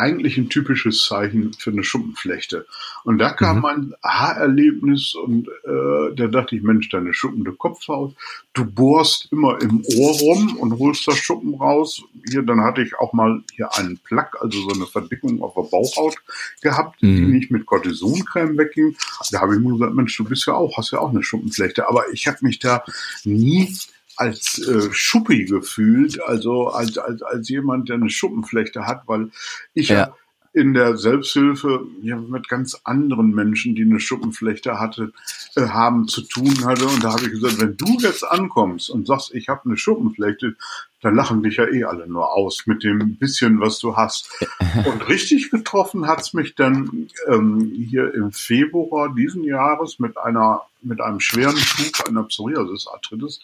eigentlich 0.00 0.38
ein 0.38 0.48
typisches 0.48 1.04
Zeichen 1.04 1.52
für 1.52 1.70
eine 1.70 1.84
Schuppenflechte. 1.84 2.66
Und 3.04 3.18
da 3.18 3.30
kam 3.30 3.56
mhm. 3.56 3.62
mein 3.62 3.94
Haarerlebnis 4.02 5.14
und 5.14 5.48
äh, 5.48 6.14
da 6.16 6.26
dachte 6.26 6.56
ich, 6.56 6.62
Mensch, 6.62 6.88
deine 6.88 7.12
schuppende 7.12 7.52
Kopfhaut, 7.52 8.14
du 8.54 8.64
bohrst 8.64 9.28
immer 9.30 9.60
im 9.60 9.84
Ohr 9.96 10.12
rum 10.18 10.56
und 10.56 10.78
holst 10.78 11.06
das 11.06 11.18
Schuppen 11.18 11.54
raus. 11.54 12.02
Hier, 12.30 12.42
dann 12.42 12.62
hatte 12.62 12.82
ich 12.82 12.98
auch 12.98 13.12
mal 13.12 13.42
hier 13.54 13.76
einen 13.76 13.98
Plack, 13.98 14.36
also 14.40 14.60
so 14.68 14.74
eine 14.74 14.86
Verdickung 14.86 15.42
auf 15.42 15.54
der 15.54 15.62
Bauchhaut 15.62 16.16
gehabt, 16.62 17.02
mhm. 17.02 17.16
die 17.16 17.26
nicht 17.26 17.50
mit 17.50 17.66
Cortisoncreme 17.66 18.56
wegging. 18.56 18.96
Da 19.30 19.40
habe 19.40 19.54
ich 19.54 19.60
mir 19.60 19.72
gesagt, 19.72 19.94
Mensch, 19.94 20.16
du 20.16 20.24
bist 20.24 20.46
ja 20.46 20.54
auch, 20.54 20.78
hast 20.78 20.92
ja 20.92 21.00
auch 21.00 21.10
eine 21.10 21.22
Schuppenflechte. 21.22 21.88
Aber 21.88 22.04
ich 22.12 22.26
habe 22.26 22.38
mich 22.40 22.58
da 22.58 22.82
nie 23.24 23.76
als 24.20 24.58
äh, 24.58 24.92
Schuppi 24.92 25.46
gefühlt, 25.46 26.22
also 26.22 26.68
als, 26.68 26.98
als, 26.98 27.22
als 27.22 27.48
jemand, 27.48 27.88
der 27.88 27.96
eine 27.96 28.10
Schuppenflechte 28.10 28.86
hat, 28.86 29.04
weil 29.06 29.30
ich 29.72 29.88
ja. 29.88 30.14
In 30.52 30.74
der 30.74 30.96
Selbsthilfe 30.96 31.86
ja, 32.02 32.16
mit 32.16 32.48
ganz 32.48 32.80
anderen 32.82 33.32
Menschen, 33.32 33.76
die 33.76 33.82
eine 33.82 34.00
Schuppenflechte 34.00 34.80
hatte, 34.80 35.12
äh, 35.54 35.68
haben 35.68 36.08
zu 36.08 36.22
tun 36.22 36.64
hatte. 36.64 36.86
Und 36.86 37.04
da 37.04 37.12
habe 37.12 37.22
ich 37.22 37.30
gesagt, 37.30 37.60
wenn 37.60 37.76
du 37.76 37.98
jetzt 38.00 38.24
ankommst 38.24 38.90
und 38.90 39.06
sagst, 39.06 39.32
ich 39.32 39.48
habe 39.48 39.62
eine 39.64 39.76
Schuppenflechte, 39.76 40.56
dann 41.02 41.14
lachen 41.14 41.42
dich 41.42 41.56
ja 41.56 41.66
eh 41.66 41.84
alle 41.84 42.08
nur 42.08 42.32
aus 42.32 42.66
mit 42.66 42.82
dem 42.82 43.16
bisschen, 43.16 43.60
was 43.60 43.78
du 43.78 43.96
hast. 43.96 44.30
Und 44.84 45.08
richtig 45.08 45.50
getroffen 45.50 46.06
hat's 46.06 46.34
mich 46.34 46.54
dann 46.56 47.08
ähm, 47.26 47.72
hier 47.74 48.12
im 48.12 48.32
Februar 48.32 49.14
diesen 49.14 49.44
Jahres 49.44 49.98
mit 49.98 50.18
einer 50.18 50.62
mit 50.82 51.00
einem 51.00 51.20
schweren 51.20 51.56
Schub 51.56 52.06
einer 52.08 52.24
Psoriasis-Arthritis, 52.24 53.40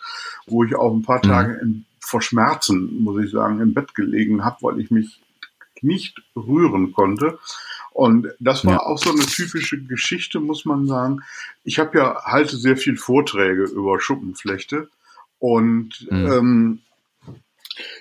wo 0.47 0.65
ich 0.65 0.75
auch 0.75 0.95
ein 0.95 1.03
paar 1.03 1.19
mhm. 1.19 1.29
Tage 1.29 1.61
in, 1.63 1.85
vor 1.99 2.23
Schmerzen, 2.23 3.03
muss 3.03 3.23
ich 3.23 3.31
sagen, 3.31 3.61
im 3.61 3.75
Bett 3.75 3.95
gelegen 3.95 4.45
habe, 4.45 4.57
weil 4.61 4.81
ich 4.81 4.91
mich 4.91 5.21
nicht 5.83 6.23
rühren 6.35 6.93
konnte. 6.93 7.39
Und 7.93 8.29
das 8.41 8.65
war 8.67 8.75
ja. 8.75 8.81
auch 8.81 8.99
so 8.99 9.11
eine 9.11 9.25
typische 9.25 9.83
Geschichte, 9.83 10.39
muss 10.39 10.67
man 10.67 10.87
sagen. 10.87 11.23
Ich 11.65 11.79
habe 11.79 11.99
ja 11.99 12.25
halte 12.25 12.57
sehr 12.57 12.77
viel 12.77 12.97
Vorträge 12.97 13.65
über 13.65 14.01
Schuppenflechte 14.01 14.89
und 15.39 16.07
mhm. 16.11 16.27
ähm, 16.27 16.79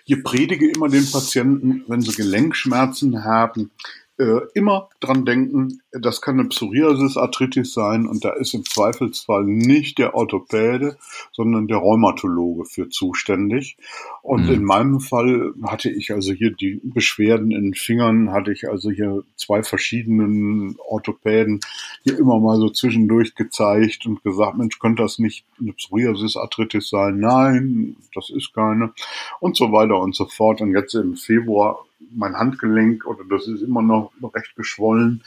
ich 0.05 0.23
predige 0.23 0.69
immer 0.69 0.89
den 0.89 1.09
Patienten, 1.09 1.83
wenn 1.87 2.01
sie 2.01 2.13
Gelenkschmerzen 2.13 3.23
haben, 3.23 3.71
äh, 4.17 4.39
immer 4.53 4.89
dran 4.99 5.25
denken, 5.25 5.81
das 5.91 6.21
kann 6.21 6.39
eine 6.39 6.49
Psoriasis-Arthritis 6.49 7.73
sein 7.73 8.07
und 8.07 8.23
da 8.23 8.31
ist 8.31 8.53
im 8.53 8.63
Zweifelsfall 8.63 9.43
nicht 9.43 9.97
der 9.97 10.15
Orthopäde, 10.15 10.97
sondern 11.31 11.67
der 11.67 11.77
Rheumatologe 11.77 12.65
für 12.65 12.89
zuständig. 12.89 13.77
Und 14.21 14.45
mhm. 14.45 14.53
in 14.53 14.63
meinem 14.63 14.99
Fall 15.01 15.53
hatte 15.63 15.89
ich 15.89 16.11
also 16.11 16.31
hier 16.31 16.51
die 16.51 16.79
Beschwerden 16.83 17.51
in 17.51 17.63
den 17.63 17.73
Fingern, 17.73 18.31
hatte 18.31 18.51
ich 18.51 18.69
also 18.69 18.89
hier 18.89 19.23
zwei 19.35 19.63
verschiedenen 19.63 20.77
Orthopäden 20.87 21.59
hier 22.03 22.17
immer 22.17 22.39
mal 22.39 22.57
so 22.57 22.69
zwischendurch 22.69 23.35
gezeigt 23.35 24.05
und 24.05 24.23
gesagt, 24.23 24.57
Mensch, 24.57 24.79
könnte 24.79 25.03
das 25.03 25.19
nicht 25.19 25.45
eine 25.59 25.73
Psoriasis-Arthritis 25.73 26.89
sein? 26.89 27.19
Nein, 27.19 27.97
das 28.13 28.29
ist 28.29 28.53
keine. 28.53 28.93
Und 29.39 29.57
so 29.57 29.71
weiter 29.71 29.99
und 29.99 30.15
so 30.15 30.25
fort. 30.25 30.61
Und 30.61 30.71
jetzt 30.71 30.95
im 30.95 31.15
Februar 31.15 31.85
mein 32.13 32.35
Handgelenk 32.35 33.05
oder 33.05 33.23
das 33.29 33.47
ist 33.47 33.61
immer 33.61 33.81
noch 33.81 34.11
recht 34.33 34.55
geschwollen, 34.55 35.23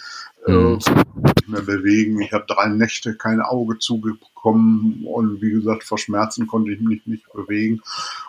äh, 0.46 0.52
mhm. 0.52 0.78
äh, 0.86 1.22
nicht 1.22 1.48
mehr 1.48 1.62
bewegen. 1.62 2.20
Ich 2.20 2.32
habe 2.32 2.44
drei 2.46 2.68
Nächte 2.68 3.14
kein 3.14 3.40
Auge 3.40 3.78
zugekommen 3.78 5.04
und 5.04 5.40
wie 5.40 5.50
gesagt, 5.50 5.84
vor 5.84 5.98
Schmerzen 5.98 6.46
konnte 6.46 6.72
ich 6.72 6.80
mich 6.80 7.06
nicht 7.06 7.32
bewegen. 7.32 7.80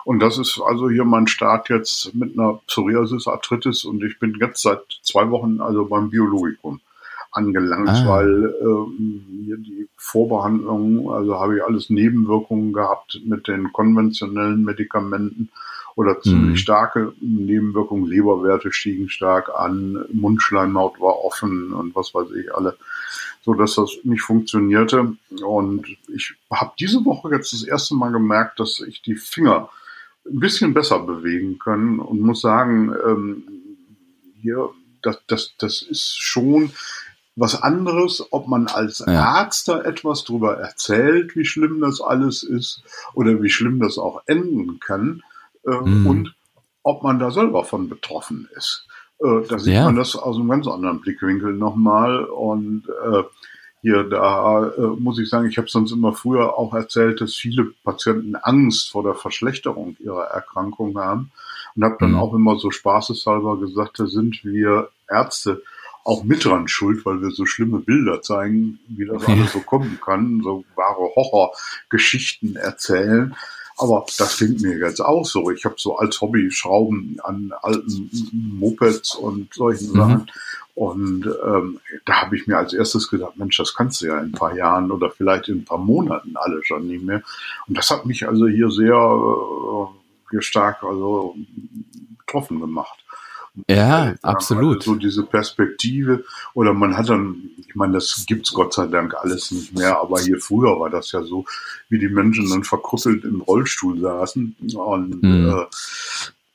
Und 0.04 0.20
das 0.20 0.38
ist 0.38 0.60
also 0.64 0.90
hier 0.90 1.04
mein 1.04 1.26
Start 1.26 1.68
jetzt 1.68 2.14
mit 2.14 2.38
einer 2.38 2.60
Psoriasis-Arthritis 2.66 3.84
und 3.84 4.02
ich 4.02 4.18
bin 4.18 4.36
jetzt 4.40 4.62
seit 4.62 4.82
zwei 5.02 5.30
Wochen 5.30 5.60
also 5.60 5.86
beim 5.86 6.10
Biologikum 6.10 6.80
angelangt, 7.32 7.88
ah. 7.88 8.08
weil 8.08 8.54
ähm, 8.60 9.24
hier 9.44 9.56
die 9.56 9.88
Vorbehandlung, 9.96 11.10
also 11.10 11.38
habe 11.38 11.56
ich 11.56 11.64
alles 11.64 11.90
Nebenwirkungen 11.90 12.72
gehabt 12.72 13.20
mit 13.24 13.46
den 13.48 13.72
konventionellen 13.72 14.64
Medikamenten 14.64 15.50
oder 16.00 16.18
ziemlich 16.22 16.52
mhm. 16.52 16.56
starke 16.56 17.12
Nebenwirkungen. 17.20 18.06
Leberwerte 18.06 18.72
stiegen 18.72 19.10
stark 19.10 19.50
an, 19.54 20.02
Mundschleimhaut 20.10 20.98
war 20.98 21.22
offen 21.22 21.74
und 21.74 21.94
was 21.94 22.14
weiß 22.14 22.28
ich 22.42 22.54
alle, 22.54 22.78
so 23.42 23.52
dass 23.52 23.74
das 23.74 23.98
nicht 24.04 24.22
funktionierte. 24.22 25.14
Und 25.44 25.86
ich 26.08 26.36
habe 26.50 26.72
diese 26.80 27.04
Woche 27.04 27.34
jetzt 27.34 27.52
das 27.52 27.64
erste 27.64 27.96
Mal 27.96 28.12
gemerkt, 28.12 28.60
dass 28.60 28.80
ich 28.80 29.02
die 29.02 29.14
Finger 29.14 29.68
ein 30.26 30.40
bisschen 30.40 30.72
besser 30.72 31.00
bewegen 31.00 31.58
können 31.58 31.98
und 31.98 32.20
muss 32.20 32.40
sagen, 32.40 32.94
ähm, 33.06 33.44
hier, 34.40 34.70
das, 35.02 35.20
das, 35.26 35.52
das 35.58 35.82
ist 35.82 36.18
schon 36.18 36.72
was 37.36 37.60
anderes, 37.62 38.26
ob 38.30 38.48
man 38.48 38.68
als. 38.68 39.02
Arzt 39.02 39.68
da 39.68 39.82
etwas 39.82 40.24
drüber 40.24 40.56
erzählt, 40.56 41.36
wie 41.36 41.44
schlimm 41.44 41.82
das 41.82 42.00
alles 42.00 42.42
ist 42.42 42.82
oder 43.12 43.42
wie 43.42 43.50
schlimm 43.50 43.80
das 43.80 43.98
auch 43.98 44.22
enden 44.26 44.80
kann 44.80 45.22
äh, 45.66 45.70
mhm. 45.70 46.06
und 46.06 46.34
ob 46.82 47.02
man 47.02 47.18
da 47.18 47.30
selber 47.30 47.64
von 47.64 47.88
betroffen 47.88 48.48
ist. 48.56 48.86
Äh, 49.22 49.46
da 49.48 49.58
sieht 49.58 49.74
ja. 49.74 49.84
man 49.84 49.96
das 49.96 50.16
aus 50.16 50.36
einem 50.36 50.48
ganz 50.48 50.66
anderen 50.66 51.00
Blickwinkel 51.00 51.52
nochmal. 51.52 52.24
Und 52.24 52.84
äh, 52.88 53.22
hier, 53.82 54.04
da 54.04 54.68
äh, 54.68 54.80
muss 54.98 55.18
ich 55.18 55.28
sagen, 55.28 55.48
ich 55.48 55.58
habe 55.58 55.68
sonst 55.68 55.92
immer 55.92 56.12
früher 56.12 56.58
auch 56.58 56.74
erzählt, 56.74 57.20
dass 57.20 57.34
viele 57.34 57.72
Patienten 57.84 58.36
Angst 58.36 58.90
vor 58.90 59.02
der 59.02 59.14
Verschlechterung 59.14 59.96
ihrer 60.00 60.24
Erkrankung 60.24 60.98
haben. 60.98 61.32
Und 61.76 61.84
habe 61.84 61.96
dann 62.00 62.12
mhm. 62.12 62.18
auch 62.18 62.34
immer 62.34 62.58
so 62.58 62.70
spaßeshalber 62.70 63.58
gesagt, 63.58 64.00
da 64.00 64.06
sind 64.06 64.44
wir 64.44 64.88
Ärzte 65.08 65.62
auch 66.04 66.24
mit 66.24 66.44
dran 66.44 66.68
schuld, 66.68 67.04
weil 67.04 67.20
wir 67.20 67.30
so 67.30 67.46
schlimme 67.46 67.78
Bilder 67.78 68.22
zeigen, 68.22 68.78
wie 68.88 69.06
das 69.06 69.24
alles 69.26 69.52
so 69.54 69.60
kommen 69.60 69.98
kann, 70.04 70.40
so 70.42 70.64
wahre 70.74 71.10
Horrorgeschichten 71.14 72.56
erzählen. 72.56 73.34
Aber 73.76 74.04
das 74.18 74.36
klingt 74.36 74.60
mir 74.60 74.78
jetzt 74.78 75.00
auch 75.00 75.24
so. 75.24 75.50
Ich 75.50 75.64
habe 75.64 75.76
so 75.78 75.96
als 75.96 76.20
Hobby 76.20 76.50
Schrauben 76.50 77.16
an 77.22 77.52
alten 77.62 78.10
Mopeds 78.58 79.14
und 79.14 79.54
solchen 79.54 79.92
mhm. 79.92 79.96
Sachen. 79.96 80.30
Und 80.74 81.26
ähm, 81.44 81.80
da 82.04 82.22
habe 82.22 82.36
ich 82.36 82.46
mir 82.46 82.58
als 82.58 82.72
erstes 82.72 83.08
gedacht, 83.08 83.36
Mensch, 83.36 83.56
das 83.56 83.74
kannst 83.74 84.00
du 84.00 84.06
ja 84.06 84.18
in 84.18 84.26
ein 84.26 84.32
paar 84.32 84.54
Jahren 84.54 84.90
oder 84.90 85.10
vielleicht 85.10 85.48
in 85.48 85.58
ein 85.58 85.64
paar 85.64 85.78
Monaten 85.78 86.36
alle 86.36 86.62
schon 86.64 86.86
nicht 86.88 87.02
mehr. 87.02 87.22
Und 87.66 87.76
das 87.76 87.90
hat 87.90 88.06
mich 88.06 88.26
also 88.28 88.46
hier 88.46 88.70
sehr 88.70 88.94
äh, 88.94 89.86
hier 90.30 90.42
stark 90.42 90.82
also 90.82 91.34
betroffen 92.18 92.60
gemacht. 92.60 92.99
Ja, 93.68 94.14
absolut. 94.22 94.78
Also 94.78 94.92
so 94.92 94.98
diese 94.98 95.24
Perspektive 95.24 96.24
oder 96.54 96.72
man 96.72 96.96
hat 96.96 97.08
dann, 97.08 97.50
ich 97.66 97.74
meine, 97.74 97.94
das 97.94 98.24
gibt's 98.26 98.52
Gott 98.52 98.72
sei 98.74 98.86
Dank 98.86 99.14
alles 99.14 99.50
nicht 99.50 99.76
mehr, 99.76 100.00
aber 100.00 100.20
hier 100.20 100.38
früher 100.38 100.78
war 100.78 100.90
das 100.90 101.12
ja 101.12 101.22
so, 101.22 101.44
wie 101.88 101.98
die 101.98 102.08
Menschen 102.08 102.48
dann 102.48 102.64
verkrüppelt 102.64 103.24
im 103.24 103.40
Rollstuhl 103.40 104.00
saßen 104.00 104.56
und 104.74 105.22
mhm. 105.22 105.48
äh, 105.48 105.66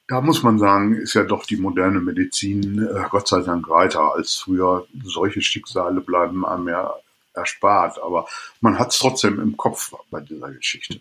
da 0.07 0.21
muss 0.21 0.43
man 0.43 0.59
sagen, 0.59 0.95
ist 0.95 1.15
ja 1.15 1.23
doch 1.23 1.45
die 1.45 1.57
moderne 1.57 1.99
Medizin 1.99 2.87
äh, 2.87 3.05
Gott 3.09 3.27
sei 3.27 3.41
Dank 3.41 3.69
weiter 3.69 4.13
als 4.13 4.35
früher. 4.35 4.85
Solche 5.03 5.41
Schicksale 5.41 5.99
bleiben 6.01 6.45
einem 6.45 6.67
ja 6.67 6.93
erspart, 7.33 8.01
aber 8.01 8.27
man 8.61 8.77
hat 8.77 8.91
es 8.91 8.99
trotzdem 8.99 9.39
im 9.39 9.57
Kopf 9.57 9.93
bei 10.11 10.21
dieser 10.21 10.51
Geschichte. 10.51 10.99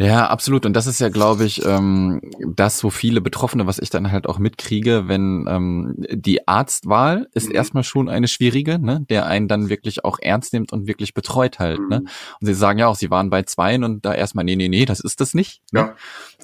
Ja, 0.00 0.28
absolut. 0.28 0.64
Und 0.64 0.72
das 0.72 0.86
ist 0.86 0.98
ja, 0.98 1.10
glaube 1.10 1.44
ich, 1.44 1.62
ähm, 1.66 2.22
das, 2.56 2.82
wo 2.82 2.88
viele 2.88 3.20
Betroffene, 3.20 3.66
was 3.66 3.78
ich 3.78 3.90
dann 3.90 4.10
halt 4.10 4.26
auch 4.26 4.38
mitkriege, 4.38 5.08
wenn 5.08 5.44
ähm, 5.46 5.94
die 6.10 6.48
Arztwahl 6.48 7.28
ist 7.34 7.50
mhm. 7.50 7.54
erstmal 7.54 7.84
schon 7.84 8.08
eine 8.08 8.26
schwierige, 8.26 8.78
ne, 8.78 9.04
der 9.10 9.26
einen 9.26 9.46
dann 9.46 9.68
wirklich 9.68 10.02
auch 10.02 10.18
ernst 10.18 10.54
nimmt 10.54 10.72
und 10.72 10.86
wirklich 10.86 11.12
betreut 11.12 11.58
halt. 11.58 11.80
Ne? 11.80 11.84
Mhm. 11.84 12.04
Ne? 12.04 12.10
Und 12.40 12.46
sie 12.46 12.54
sagen 12.54 12.78
ja 12.78 12.86
auch, 12.86 12.96
sie 12.96 13.10
waren 13.10 13.28
bei 13.28 13.42
zweien 13.42 13.84
und 13.84 14.06
da 14.06 14.14
erstmal, 14.14 14.46
nee, 14.46 14.56
nee, 14.56 14.70
nee, 14.70 14.86
das 14.86 15.00
ist 15.00 15.20
das 15.20 15.34
nicht. 15.34 15.60
Ne? 15.70 15.80
Ja. 15.80 15.94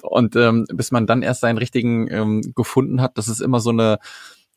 Und 0.03 0.35
ähm, 0.35 0.65
bis 0.71 0.91
man 0.91 1.07
dann 1.07 1.23
erst 1.23 1.41
seinen 1.41 1.57
richtigen 1.57 2.11
ähm, 2.11 2.53
gefunden 2.53 3.01
hat, 3.01 3.17
das 3.17 3.27
ist 3.27 3.41
immer 3.41 3.59
so 3.59 3.71
eine 3.71 3.97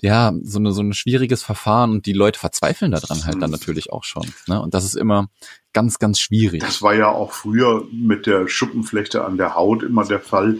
ja, 0.02 0.32
so, 0.42 0.58
eine, 0.58 0.72
so 0.72 0.82
ein 0.82 0.92
schwieriges 0.92 1.42
Verfahren 1.42 1.90
und 1.90 2.06
die 2.06 2.12
Leute 2.12 2.38
verzweifeln 2.38 2.92
daran 2.92 3.24
halt 3.24 3.40
dann 3.42 3.50
natürlich 3.50 3.92
auch 3.92 4.04
schon. 4.04 4.26
Ne? 4.46 4.60
Und 4.60 4.74
das 4.74 4.84
ist 4.84 4.96
immer 4.96 5.28
ganz, 5.72 5.98
ganz 5.98 6.18
schwierig. 6.18 6.60
Das 6.60 6.82
war 6.82 6.94
ja 6.94 7.08
auch 7.08 7.32
früher 7.32 7.84
mit 7.92 8.26
der 8.26 8.48
Schuppenflechte 8.48 9.24
an 9.24 9.36
der 9.36 9.54
Haut 9.54 9.82
immer 9.82 10.04
der 10.04 10.20
Fall 10.20 10.58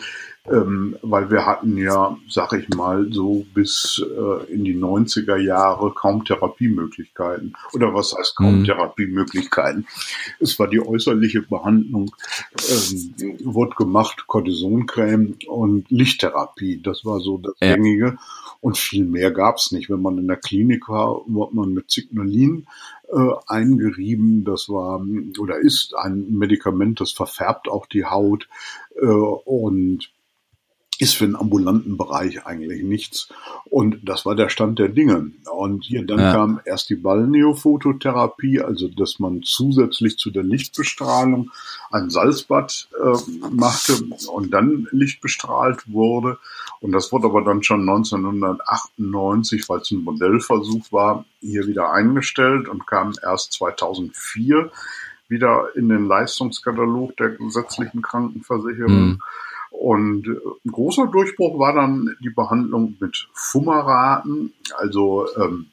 ähm, 0.51 0.97
weil 1.03 1.31
wir 1.31 1.47
hatten 1.47 1.77
ja, 1.77 2.17
sag 2.29 2.53
ich 2.55 2.69
mal, 2.71 3.07
so 3.13 3.47
bis 3.55 4.03
äh, 4.05 4.53
in 4.53 4.65
die 4.65 4.77
90er 4.77 5.37
Jahre 5.37 5.93
kaum 5.93 6.25
Therapiemöglichkeiten. 6.25 7.55
Oder 7.73 7.95
was 7.95 8.15
heißt 8.17 8.37
kaum 8.37 8.61
mhm. 8.61 8.65
Therapiemöglichkeiten? 8.65 9.87
Es 10.41 10.59
war 10.59 10.67
die 10.67 10.81
äußerliche 10.81 11.43
Behandlung, 11.43 12.15
ähm, 12.69 13.15
wurde 13.45 13.77
gemacht, 13.77 14.25
Cortisoncreme 14.27 15.37
und 15.47 15.89
Lichttherapie. 15.91 16.81
Das 16.83 17.05
war 17.05 17.21
so 17.21 17.39
das 17.39 17.55
ja. 17.61 17.77
Gängige. 17.77 18.19
Und 18.61 18.77
viel 18.77 19.05
mehr 19.05 19.31
gab's 19.31 19.71
nicht. 19.71 19.89
Wenn 19.89 20.03
man 20.03 20.19
in 20.19 20.27
der 20.27 20.37
Klinik 20.37 20.89
war, 20.89 21.23
wurde 21.27 21.55
man 21.55 21.73
mit 21.73 21.91
Signalin 21.91 22.67
äh, 23.09 23.31
eingerieben. 23.47 24.45
Das 24.45 24.69
war 24.69 25.01
oder 25.39 25.59
ist 25.59 25.95
ein 25.97 26.27
Medikament, 26.31 27.01
das 27.01 27.13
verfärbt 27.13 27.69
auch 27.69 27.87
die 27.87 28.05
Haut. 28.05 28.49
Äh, 29.01 29.07
und 29.07 30.11
ist 31.01 31.17
für 31.17 31.27
den 31.27 31.35
ambulanten 31.35 31.97
Bereich 31.97 32.47
eigentlich 32.47 32.83
nichts. 32.83 33.31
Und 33.65 34.01
das 34.03 34.27
war 34.27 34.35
der 34.35 34.51
Stand 34.51 34.79
der 34.79 34.89
Dinge. 34.89 35.31
Und 35.51 35.85
hier 35.85 36.05
dann 36.05 36.19
ja. 36.19 36.33
kam 36.33 36.61
erst 36.67 36.91
die 36.91 36.97
Ballneophototherapie, 36.97 38.61
also 38.61 38.87
dass 38.89 39.19
man 39.19 39.43
zusätzlich 39.43 40.19
zu 40.19 40.31
der 40.31 40.43
Lichtbestrahlung 40.43 41.51
ein 41.91 42.11
Salzbad 42.11 42.89
äh, 43.03 43.17
machte 43.51 43.95
und 44.31 44.53
dann 44.53 44.89
lichtbestrahlt 44.91 45.91
wurde. 45.91 46.39
Und 46.81 46.93
das 46.93 47.11
wurde 47.13 47.29
aber 47.29 47.43
dann 47.45 47.63
schon 47.63 47.89
1998, 47.89 49.71
weil 49.71 49.81
es 49.81 49.91
ein 49.91 50.05
Modellversuch 50.05 50.93
war, 50.93 51.25
hier 51.41 51.67
wieder 51.67 51.93
eingestellt 51.93 52.69
und 52.69 52.87
kam 52.87 53.15
erst 53.23 53.55
2004 53.55 54.71
wieder 55.29 55.69
in 55.77 55.89
den 55.89 56.07
Leistungskatalog 56.07 57.17
der 57.17 57.31
gesetzlichen 57.31 58.03
Krankenversicherung. 58.03 59.09
Mhm. 59.13 59.23
Und 59.81 60.27
äh, 60.27 60.33
ein 60.67 60.73
großer 60.73 61.07
Durchbruch 61.07 61.59
war 61.59 61.73
dann 61.73 62.15
die 62.23 62.29
Behandlung 62.29 62.97
mit 63.01 63.29
Fumaraten, 63.33 64.53
also 64.77 65.27
ähm, 65.37 65.71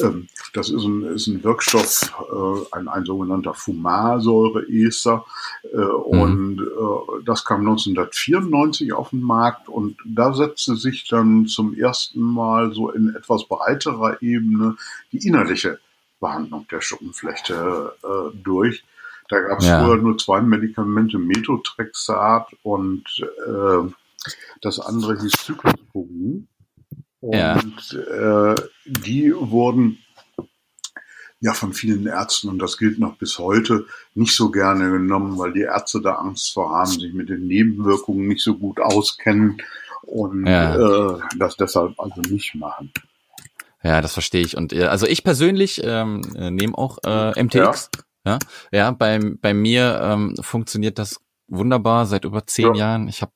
Ähm, 0.00 0.26
das 0.54 0.70
ist 0.70 0.84
ein, 0.84 1.02
ist 1.04 1.26
ein 1.26 1.44
Wirkstoff, 1.44 2.12
äh, 2.32 2.76
ein, 2.76 2.88
ein 2.88 3.04
sogenannter 3.04 3.54
Fumarsäureester. 3.54 5.24
Äh, 5.72 5.76
mhm. 5.76 6.20
Und 6.20 6.60
äh, 6.60 7.24
das 7.24 7.44
kam 7.44 7.60
1994 7.60 8.92
auf 8.92 9.10
den 9.10 9.22
Markt 9.22 9.68
und 9.68 9.96
da 10.04 10.32
setzte 10.32 10.76
sich 10.76 11.06
dann 11.08 11.46
zum 11.46 11.74
ersten 11.74 12.22
Mal 12.22 12.72
so 12.72 12.90
in 12.90 13.14
etwas 13.14 13.46
breiterer 13.46 14.20
Ebene 14.22 14.76
die 15.12 15.26
innerliche 15.26 15.78
Behandlung 16.20 16.66
der 16.70 16.80
Schuppenflechte 16.80 17.94
äh, 18.02 18.36
durch. 18.42 18.82
Da 19.28 19.40
gab 19.40 19.60
es 19.60 19.66
ja. 19.66 19.84
früher 19.84 19.96
nur 19.96 20.18
zwei 20.18 20.40
Medikamente, 20.40 21.18
Methotrexat 21.18 22.48
und 22.62 23.04
äh, 23.46 23.90
das 24.60 24.80
andere 24.80 25.20
hieß 25.20 25.32
Cyclosporin. 25.32 26.48
Und 27.20 27.92
ja. 27.92 28.52
äh, 28.52 28.54
die 28.84 29.34
wurden 29.34 29.98
ja 31.40 31.52
von 31.52 31.72
vielen 31.72 32.06
Ärzten, 32.06 32.48
und 32.48 32.58
das 32.58 32.78
gilt 32.78 32.98
noch 32.98 33.16
bis 33.16 33.38
heute, 33.38 33.86
nicht 34.14 34.34
so 34.34 34.50
gerne 34.50 34.90
genommen, 34.90 35.38
weil 35.38 35.52
die 35.52 35.62
Ärzte 35.62 36.00
da 36.00 36.14
Angst 36.14 36.52
vor 36.52 36.70
haben, 36.70 36.90
sich 36.90 37.12
mit 37.12 37.28
den 37.28 37.46
Nebenwirkungen 37.46 38.28
nicht 38.28 38.42
so 38.42 38.54
gut 38.56 38.80
auskennen 38.80 39.60
und 40.02 40.46
ja. 40.46 41.14
äh, 41.14 41.20
das 41.38 41.56
deshalb 41.56 41.98
also 41.98 42.20
nicht 42.28 42.54
machen. 42.54 42.92
Ja, 43.82 44.00
das 44.00 44.14
verstehe 44.14 44.40
ich. 44.40 44.56
Und 44.56 44.72
äh, 44.72 44.84
also 44.84 45.06
ich 45.06 45.24
persönlich 45.24 45.82
ähm, 45.84 46.22
äh, 46.34 46.50
nehme 46.50 46.76
auch 46.76 46.98
äh, 47.04 47.42
MTX. 47.42 47.90
Ja, 47.94 48.02
ja, 48.24 48.38
ja 48.72 48.90
bei, 48.90 49.20
bei 49.40 49.54
mir 49.54 50.00
ähm, 50.02 50.34
funktioniert 50.40 50.98
das 50.98 51.20
wunderbar 51.48 52.06
seit 52.06 52.24
über 52.24 52.46
zehn 52.46 52.74
ja. 52.74 52.86
Jahren. 52.86 53.08
Ich 53.08 53.22
habe 53.22 53.32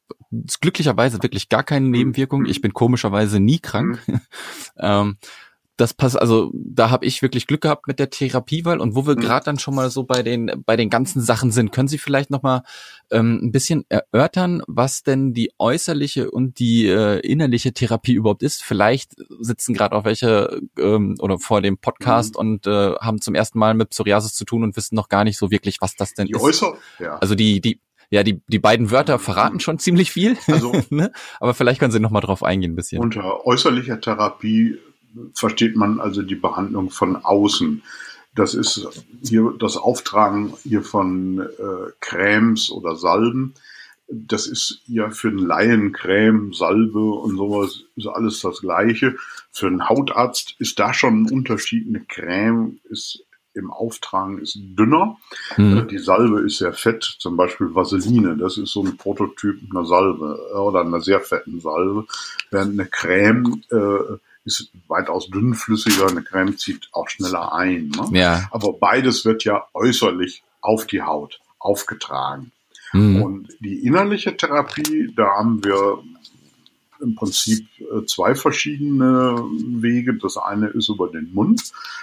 glücklicherweise 0.60 1.22
wirklich 1.22 1.48
gar 1.48 1.62
keine 1.62 1.88
Nebenwirkungen. 1.88 2.46
Ich 2.46 2.60
bin 2.60 2.72
komischerweise 2.72 3.40
nie 3.40 3.58
krank. 3.58 4.02
Mhm. 4.06 4.20
ähm, 4.78 5.16
das 5.78 5.94
passt, 5.94 6.20
also 6.20 6.50
da 6.52 6.90
habe 6.90 7.06
ich 7.06 7.22
wirklich 7.22 7.46
Glück 7.46 7.60
gehabt 7.60 7.86
mit 7.86 7.98
der 8.00 8.10
Therapiewahl 8.10 8.80
und 8.80 8.96
wo 8.96 9.06
wir 9.06 9.14
mhm. 9.14 9.20
gerade 9.20 9.44
dann 9.44 9.58
schon 9.58 9.74
mal 9.74 9.90
so 9.90 10.02
bei 10.02 10.22
den 10.22 10.62
bei 10.66 10.76
den 10.76 10.90
ganzen 10.90 11.22
Sachen 11.22 11.52
sind, 11.52 11.72
können 11.72 11.88
Sie 11.88 11.98
vielleicht 11.98 12.30
noch 12.30 12.42
mal 12.42 12.62
ähm, 13.10 13.38
ein 13.42 13.52
bisschen 13.52 13.84
erörtern, 13.88 14.62
was 14.66 15.04
denn 15.04 15.34
die 15.34 15.52
äußerliche 15.58 16.30
und 16.30 16.58
die 16.58 16.88
äh, 16.88 17.20
innerliche 17.20 17.72
Therapie 17.72 18.12
überhaupt 18.12 18.42
ist? 18.42 18.62
Vielleicht 18.62 19.14
sitzen 19.38 19.72
gerade 19.72 19.94
auch 19.94 20.04
welche 20.04 20.60
ähm, 20.78 21.14
oder 21.20 21.38
vor 21.38 21.62
dem 21.62 21.78
Podcast 21.78 22.34
mhm. 22.34 22.40
und 22.40 22.66
äh, 22.66 22.94
haben 22.96 23.20
zum 23.20 23.36
ersten 23.36 23.60
Mal 23.60 23.74
mit 23.74 23.90
Psoriasis 23.90 24.34
zu 24.34 24.44
tun 24.44 24.64
und 24.64 24.76
wissen 24.76 24.96
noch 24.96 25.08
gar 25.08 25.22
nicht 25.22 25.38
so 25.38 25.52
wirklich, 25.52 25.80
was 25.80 25.94
das 25.94 26.12
denn 26.14 26.26
die 26.26 26.32
ist. 26.32 26.42
Äußer, 26.42 26.74
ja. 26.98 27.18
Also 27.18 27.36
die 27.36 27.60
die 27.60 27.80
ja, 28.10 28.22
die, 28.22 28.40
die 28.48 28.58
beiden 28.58 28.90
Wörter 28.90 29.18
verraten 29.18 29.60
schon 29.60 29.78
ziemlich 29.78 30.10
viel. 30.10 30.38
Also, 30.46 30.72
ne? 30.90 31.12
Aber 31.40 31.52
vielleicht 31.52 31.78
können 31.78 31.92
Sie 31.92 32.00
noch 32.00 32.10
mal 32.10 32.22
drauf 32.22 32.42
eingehen 32.42 32.72
ein 32.72 32.74
bisschen. 32.74 33.02
Unter 33.02 33.46
äußerlicher 33.46 34.00
Therapie 34.00 34.78
versteht 35.34 35.76
man 35.76 36.00
also 36.00 36.22
die 36.22 36.34
Behandlung 36.34 36.90
von 36.90 37.16
außen. 37.16 37.82
Das 38.34 38.54
ist 38.54 38.86
hier 39.22 39.54
das 39.58 39.76
Auftragen 39.76 40.54
hier 40.62 40.82
von 40.82 41.40
äh, 41.40 41.90
Cremes 42.00 42.70
oder 42.70 42.96
Salben. 42.96 43.54
Das 44.06 44.46
ist 44.46 44.80
ja 44.86 45.10
für 45.10 45.28
einen 45.28 45.38
Laien 45.38 45.92
Creme, 45.92 46.52
Salbe 46.54 47.10
und 47.12 47.36
sowas 47.36 47.84
ist 47.96 48.06
alles 48.06 48.40
das 48.40 48.60
Gleiche. 48.60 49.16
Für 49.50 49.66
einen 49.66 49.88
Hautarzt 49.88 50.54
ist 50.58 50.78
da 50.78 50.94
schon 50.94 51.22
ein 51.22 51.30
Unterschied. 51.30 51.86
Eine 51.88 52.00
Creme 52.00 52.78
ist 52.88 53.24
im 53.58 53.70
Auftragen 53.70 54.38
ist 54.38 54.56
dünner. 54.56 55.18
Äh, 55.56 55.86
die 55.86 55.98
Salbe 55.98 56.40
ist 56.40 56.58
sehr 56.58 56.72
fett, 56.72 57.02
zum 57.02 57.36
Beispiel 57.36 57.74
Vaseline. 57.74 58.36
Das 58.36 58.56
ist 58.56 58.72
so 58.72 58.84
ein 58.84 58.96
Prototyp 58.96 59.58
einer 59.70 59.84
Salbe 59.84 60.38
äh, 60.52 60.56
oder 60.56 60.80
einer 60.80 61.00
sehr 61.00 61.20
fetten 61.20 61.60
Salbe. 61.60 62.06
Während 62.50 62.78
eine 62.78 62.88
Creme 62.88 63.62
äh, 63.70 64.16
ist 64.48 64.70
weitaus 64.88 65.28
dünnflüssiger, 65.28 66.08
eine 66.08 66.22
Creme 66.22 66.56
zieht 66.56 66.88
auch 66.92 67.08
schneller 67.08 67.52
ein. 67.52 67.90
Ne? 67.90 68.18
Ja. 68.18 68.48
Aber 68.50 68.72
beides 68.72 69.24
wird 69.24 69.44
ja 69.44 69.66
äußerlich 69.74 70.42
auf 70.60 70.86
die 70.86 71.02
Haut 71.02 71.40
aufgetragen. 71.58 72.52
Mhm. 72.92 73.22
Und 73.22 73.48
die 73.60 73.86
innerliche 73.86 74.36
Therapie, 74.36 75.12
da 75.14 75.36
haben 75.38 75.62
wir 75.64 76.02
im 77.00 77.14
Prinzip 77.14 77.66
äh, 77.78 78.04
zwei 78.06 78.34
verschiedene 78.34 79.36
Wege. 79.80 80.14
Das 80.14 80.36
eine 80.36 80.68
ist 80.68 80.88
über 80.88 81.08
den 81.08 81.32
Mund. 81.32 81.62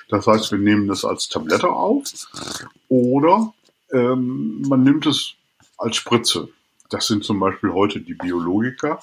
Das 0.09 0.27
heißt, 0.27 0.51
wir 0.51 0.59
nehmen 0.59 0.87
das 0.87 1.03
als 1.03 1.27
Tablette 1.27 1.69
auf 1.69 2.03
oder 2.87 3.53
ähm, 3.91 4.61
man 4.67 4.83
nimmt 4.83 5.05
es 5.05 5.33
als 5.77 5.97
Spritze. 5.97 6.49
Das 6.89 7.07
sind 7.07 7.23
zum 7.23 7.39
Beispiel 7.39 7.71
heute 7.71 7.99
die 7.99 8.13
Biologiker. 8.13 8.99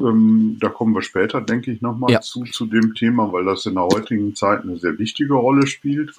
Ähm, 0.00 0.56
da 0.60 0.68
kommen 0.68 0.94
wir 0.94 1.02
später, 1.02 1.40
denke 1.40 1.70
ich, 1.70 1.80
nochmal 1.80 2.12
ja. 2.12 2.20
zu, 2.20 2.44
zu 2.44 2.66
dem 2.66 2.94
Thema, 2.94 3.32
weil 3.32 3.44
das 3.44 3.66
in 3.66 3.74
der 3.74 3.84
heutigen 3.84 4.34
Zeit 4.34 4.62
eine 4.62 4.76
sehr 4.76 4.98
wichtige 4.98 5.34
Rolle 5.34 5.66
spielt. 5.66 6.12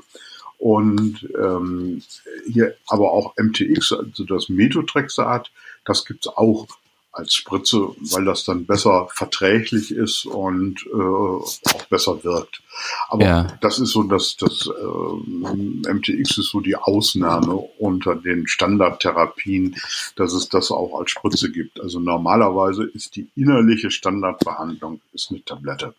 Und 0.57 1.27
ähm, 1.37 2.01
hier 2.47 2.75
aber 2.87 3.11
auch 3.11 3.35
MTX, 3.37 3.91
also 3.91 4.23
das 4.23 4.49
Methotrexat, 4.49 5.51
das 5.83 6.05
gibt's 6.05 6.27
auch 6.27 6.67
als 7.15 7.33
Spritze, 7.33 7.89
weil 8.11 8.25
das 8.25 8.43
dann 8.43 8.65
besser 8.65 9.07
verträglich 9.11 9.91
ist 9.91 10.25
und 10.25 10.85
äh, 10.87 10.97
auch 10.97 11.85
besser 11.89 12.23
wirkt. 12.23 12.61
Aber 13.09 13.25
ja. 13.25 13.47
das 13.61 13.79
ist 13.79 13.91
so, 13.91 14.03
dass 14.03 14.35
das 14.35 14.67
äh, 14.67 15.93
MTX 15.93 16.37
ist 16.37 16.49
so 16.49 16.59
die 16.59 16.75
Ausnahme 16.75 17.55
unter 17.79 18.15
den 18.15 18.47
Standardtherapien, 18.47 19.75
dass 20.15 20.33
es 20.33 20.49
das 20.49 20.71
auch 20.71 20.99
als 20.99 21.11
Spritze 21.11 21.51
gibt. 21.51 21.79
Also 21.79 21.99
normalerweise 21.99 22.83
ist 22.83 23.15
die 23.15 23.27
innerliche 23.35 23.91
Standardbehandlung 23.91 24.99
ist 25.13 25.31
eine 25.31 25.43
Tablette 25.43 25.93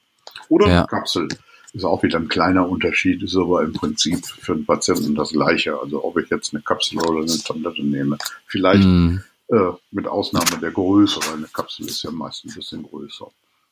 oder 0.49 0.69
ja. 0.69 0.79
eine 0.79 0.87
Kapsel. 0.87 1.29
Ist 1.73 1.85
auch 1.85 2.03
wieder 2.03 2.19
ein 2.19 2.29
kleiner 2.29 2.67
Unterschied, 2.67 3.23
ist 3.23 3.37
aber 3.37 3.63
im 3.63 3.75
Prinzip 3.75 4.25
für 4.25 4.55
den 4.55 4.65
Patienten 4.65 5.15
das 5.15 5.33
gleiche. 5.33 5.79
Also 5.79 6.05
ob 6.05 6.17
ich 6.19 6.31
jetzt 6.31 6.55
eine 6.55 6.63
Kapsel 6.63 7.01
oder 7.01 7.21
eine 7.21 7.39
Tablette 7.39 7.83
nehme. 7.83 8.17
Vielleicht 8.47 8.85
mm 8.85 9.17
äh, 9.49 9.73
mit 9.91 10.07
Ausnahme 10.07 10.61
der 10.61 10.73
Größe, 10.73 11.21
weil 11.27 11.37
eine 11.37 11.49
Kapsel 11.49 11.87
ist 11.87 12.03
ja 12.03 12.11
meist 12.11 12.45
ein 12.45 12.55
bisschen 12.55 12.83
größer. 12.83 13.29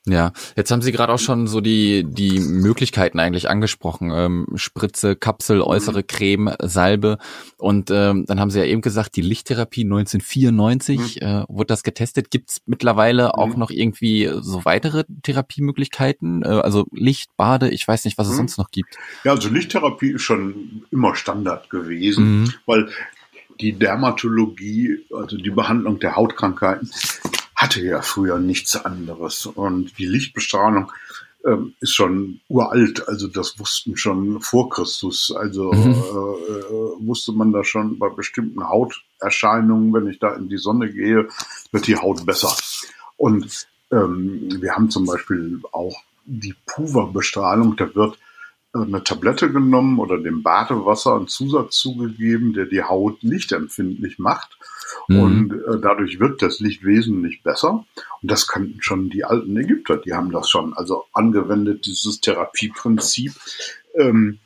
Ja, 0.07 0.33
jetzt 0.55 0.71
haben 0.71 0.83
Sie 0.83 0.93
gerade 0.93 1.15
auch 1.15 1.19
schon 1.19 1.47
so 1.47 1.63
die 1.63 2.05
die 2.07 2.39
Möglichkeiten 2.39 3.19
eigentlich 3.21 3.49
angesprochen: 3.49 4.11
ähm, 4.13 4.47
Spritze, 4.55 5.17
Kapsel, 5.17 5.63
äußere 5.63 6.01
mhm. 6.01 6.07
Creme, 6.07 6.55
Salbe 6.61 7.17
und 7.57 7.91
ähm, 7.91 8.27
dann 8.27 8.39
haben 8.39 8.51
Sie 8.51 8.59
ja 8.59 8.67
eben 8.67 8.83
gesagt, 8.83 9.17
die 9.17 9.23
Lichttherapie 9.23 9.85
1994 9.85 11.23
mhm. 11.23 11.27
äh, 11.27 11.45
wurde 11.49 11.69
das 11.69 11.83
getestet. 11.85 12.31
Gibt 12.31 12.51
es 12.51 12.61
mittlerweile 12.67 13.29
mhm. 13.29 13.31
auch 13.31 13.57
noch 13.57 13.71
irgendwie 13.71 14.31
so 14.41 14.67
weitere 14.67 15.05
Therapiemöglichkeiten? 15.23 16.43
Äh, 16.43 16.49
also 16.49 16.87
Licht, 16.93 17.35
Bade, 17.39 17.71
ich 17.71 17.89
weiß 17.89 18.05
nicht, 18.05 18.19
was 18.19 18.27
es 18.27 18.35
mhm. 18.35 18.39
sonst 18.39 18.59
noch 18.59 18.71
gibt. 18.71 18.99
Ja, 19.25 19.33
also 19.33 19.49
Lichttherapie 19.49 20.11
ist 20.11 20.23
schon 20.23 20.85
immer 20.91 21.15
Standard 21.15 21.71
gewesen, 21.71 22.43
mhm. 22.43 22.53
weil 22.67 22.91
die 23.61 23.73
Dermatologie, 23.73 25.07
also 25.15 25.37
die 25.37 25.51
Behandlung 25.51 25.99
der 25.99 26.17
Hautkrankheiten, 26.17 26.91
hatte 27.55 27.83
ja 27.83 28.03
früher 28.03 28.39
nichts 28.39 28.77
anderes. 28.77 29.47
Und 29.47 29.99
die 29.99 30.07
Lichtbestrahlung 30.07 30.91
ähm, 31.47 31.75
ist 31.81 31.95
schon 31.95 32.41
uralt, 32.49 33.07
also 33.09 33.29
das 33.29 33.59
wussten 33.59 33.97
schon 33.97 34.41
vor 34.41 34.71
Christus. 34.71 35.33
Also 35.37 35.73
mhm. 35.73 35.93
äh, 35.93 35.95
äh, 35.95 37.07
wusste 37.07 37.33
man 37.33 37.53
da 37.53 37.65
schon 37.65 37.99
bei 37.99 38.09
bestimmten 38.09 38.69
Hauterscheinungen, 38.69 39.93
wenn 39.93 40.09
ich 40.09 40.19
da 40.19 40.35
in 40.35 40.49
die 40.49 40.59
Sonne 40.59 40.91
gehe, 40.91 41.29
wird 41.71 41.87
die 41.87 41.97
Haut 41.97 42.25
besser. 42.27 42.55
Und 43.17 43.67
ähm, 43.91 44.49
wir 44.61 44.73
haben 44.73 44.91
zum 44.91 45.07
Beispiel 45.07 45.61
auch 45.73 46.03
die 46.25 46.55
Puva-Bestrahlung, 46.67 47.77
da 47.77 47.95
wird 47.95 48.19
eine 48.75 49.05
Tablette 49.05 49.51
genommen 49.53 49.99
oder 50.01 50.19
dem 50.19 50.43
Badewasser 50.43 51.15
einen 51.15 51.29
Zusatz 51.29 51.77
zugegeben, 51.77 52.53
der 52.53 52.67
die 52.67 52.83
Haut 52.83 53.23
lichtempfindlich 53.23 54.19
macht. 54.19 54.59
Mhm. 55.09 55.21
Und 55.21 55.53
äh, 55.53 55.81
dadurch 55.81 56.19
wirkt 56.19 56.43
das 56.43 56.61
Licht 56.61 56.85
wesentlich 56.85 57.43
besser. 57.43 57.87
Und 58.21 58.31
das 58.31 58.49
kannten 58.49 58.83
schon 58.83 59.11
die 59.11 59.25
alten 59.25 59.57
Ägypter, 59.57 59.97
die 59.97 60.13
haben 60.13 60.33
das 60.33 60.51
schon 60.51 60.75
also 60.75 61.05
angewendet, 61.13 61.87
dieses 61.87 62.21
Therapieprinzip. 62.21 63.33
Ähm, 63.97 64.41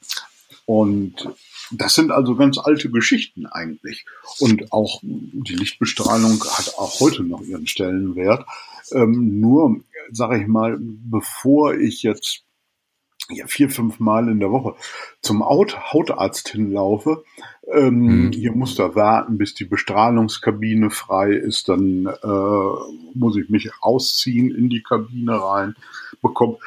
und 0.66 1.28
das 1.70 1.94
sind 1.94 2.10
also 2.10 2.34
ganz 2.34 2.58
alte 2.58 2.90
Geschichten 2.90 3.46
eigentlich. 3.46 4.04
Und 4.38 4.72
auch 4.72 5.00
die 5.02 5.54
Lichtbestrahlung 5.54 6.42
hat 6.44 6.74
auch 6.76 7.00
heute 7.00 7.22
noch 7.22 7.40
ihren 7.40 7.66
Stellenwert. 7.66 8.44
Ähm, 8.92 9.40
nur, 9.40 9.80
sage 10.10 10.40
ich 10.40 10.46
mal, 10.46 10.76
bevor 10.78 11.74
ich 11.74 12.02
jetzt 12.02 12.42
ja, 13.30 13.46
vier, 13.46 13.68
fünf 13.68 14.00
Mal 14.00 14.28
in 14.28 14.40
der 14.40 14.50
Woche 14.50 14.74
zum 15.20 15.44
Hautarzt 15.44 16.48
hinlaufe. 16.48 17.24
Ähm, 17.72 18.26
mhm. 18.26 18.32
Hier 18.32 18.52
muss 18.52 18.74
da 18.74 18.94
warten, 18.94 19.36
bis 19.36 19.54
die 19.54 19.66
Bestrahlungskabine 19.66 20.90
frei 20.90 21.32
ist. 21.32 21.68
Dann 21.68 22.06
äh, 22.06 22.98
muss 23.14 23.36
ich 23.36 23.50
mich 23.50 23.70
ausziehen 23.80 24.54
in 24.54 24.70
die 24.70 24.82
Kabine 24.82 25.42
rein, 25.42 25.76
bekomme 26.22 26.58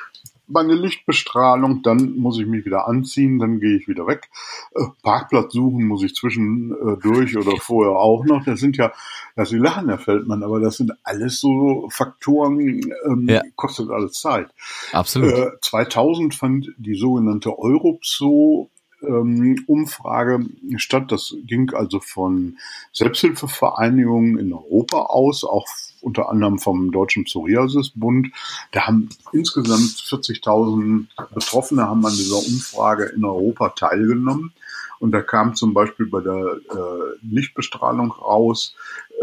meine 0.52 0.76
Lichtbestrahlung, 0.76 1.82
dann 1.82 2.18
muss 2.18 2.40
ich 2.40 2.46
mich 2.46 2.66
wieder 2.66 2.88
anziehen, 2.88 3.40
dann 3.40 3.60
gehe 3.60 3.78
ich 3.78 3.88
wieder 3.88 4.08
weg. 4.08 4.30
Äh, 4.76 4.86
Parkplatz 5.04 5.54
suchen 5.54 5.86
muss 5.86 6.04
ich 6.04 6.16
zwischendurch 6.16 7.38
oder 7.38 7.58
vorher 7.58 7.96
auch 7.96 8.26
noch. 8.26 8.44
Das 8.46 8.60
sind 8.60 8.78
ja, 8.78 8.92
das 9.36 9.50
Sie 9.50 9.58
lachen, 9.58 9.90
Herr 9.90 10.00
Feldmann, 10.00 10.44
aber 10.44 10.60
das 10.60 10.78
sind 10.78 10.92
alles 11.04 11.40
so 11.40 11.88
Faktoren, 11.92 12.60
ähm, 13.06 13.28
ja. 13.28 13.42
kostet 13.56 13.90
alles 13.90 14.14
Zeit. 14.14 14.48
Absolut. 14.92 15.34
Äh, 15.34 15.52
2000 15.62 16.36
fand 16.36 16.72
die 16.78 16.96
sogenannte 16.96 17.58
Europso 17.58 18.70
ähm, 19.04 19.64
Umfrage 19.68 20.46
statt. 20.78 21.12
Das 21.12 21.36
ging 21.46 21.74
also 21.74 22.00
von 22.00 22.58
Selbsthilfevereinigungen 22.94 24.38
in 24.38 24.54
Europa 24.54 25.04
aus, 25.04 25.44
auch 25.44 25.68
unter 26.02 26.30
anderem 26.30 26.60
vom 26.60 26.92
Deutschen 26.92 27.26
Psoriasisbund. 27.26 28.30
Da 28.72 28.88
haben 28.88 29.10
insgesamt 29.32 29.92
40.000 29.92 31.08
Betroffene 31.34 31.84
haben 31.84 32.06
an 32.06 32.14
dieser 32.14 32.38
Umfrage 32.38 33.06
in 33.06 33.24
Europa 33.24 33.70
teilgenommen. 33.70 34.54
Und 35.00 35.14
da 35.14 35.22
kam 35.22 35.56
zum 35.56 35.74
Beispiel 35.74 36.06
bei 36.06 36.22
der 36.22 36.36
äh, 36.36 37.18
Lichtbestrahlung 37.24 38.12
raus, 38.12 38.76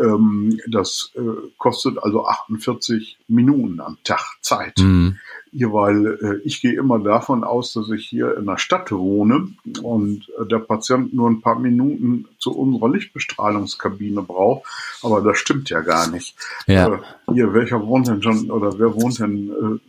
ähm, 0.03 0.59
das 0.67 1.13
äh, 1.15 1.21
kostet 1.57 2.03
also 2.03 2.27
48 2.27 3.19
Minuten 3.29 3.81
am 3.81 3.97
Tag 4.03 4.39
Zeit. 4.41 4.79
Mhm. 4.79 5.19
Hier, 5.53 5.73
weil 5.73 6.19
äh, 6.23 6.41
ich 6.45 6.61
gehe 6.61 6.75
immer 6.75 6.99
davon 6.99 7.45
aus, 7.45 7.73
dass 7.73 7.91
ich 7.91 8.07
hier 8.07 8.37
in 8.37 8.47
der 8.47 8.59
Stadt 8.59 8.93
wohne 8.93 9.53
und 9.83 10.29
äh, 10.41 10.47
der 10.47 10.59
Patient 10.59 11.15
nur 11.15 11.29
ein 11.29 11.41
paar 11.41 11.59
Minuten 11.59 12.27
zu 12.39 12.57
unserer 12.57 12.91
Lichtbestrahlungskabine 12.91 14.23
braucht. 14.23 14.69
Aber 15.03 15.21
das 15.21 15.39
stimmt 15.39 15.71
ja 15.71 15.81
gar 15.81 16.09
nicht. 16.11 16.37
Ja. 16.67 16.95
Äh, 16.95 16.99
hier, 17.33 17.53
welcher 17.55 17.87
wohnt 17.87 18.09
denn 18.09 18.23
schon 18.23 18.51
oder 18.51 18.79
wer 18.79 18.95
wohnt 18.95 19.19
denn 19.19 19.81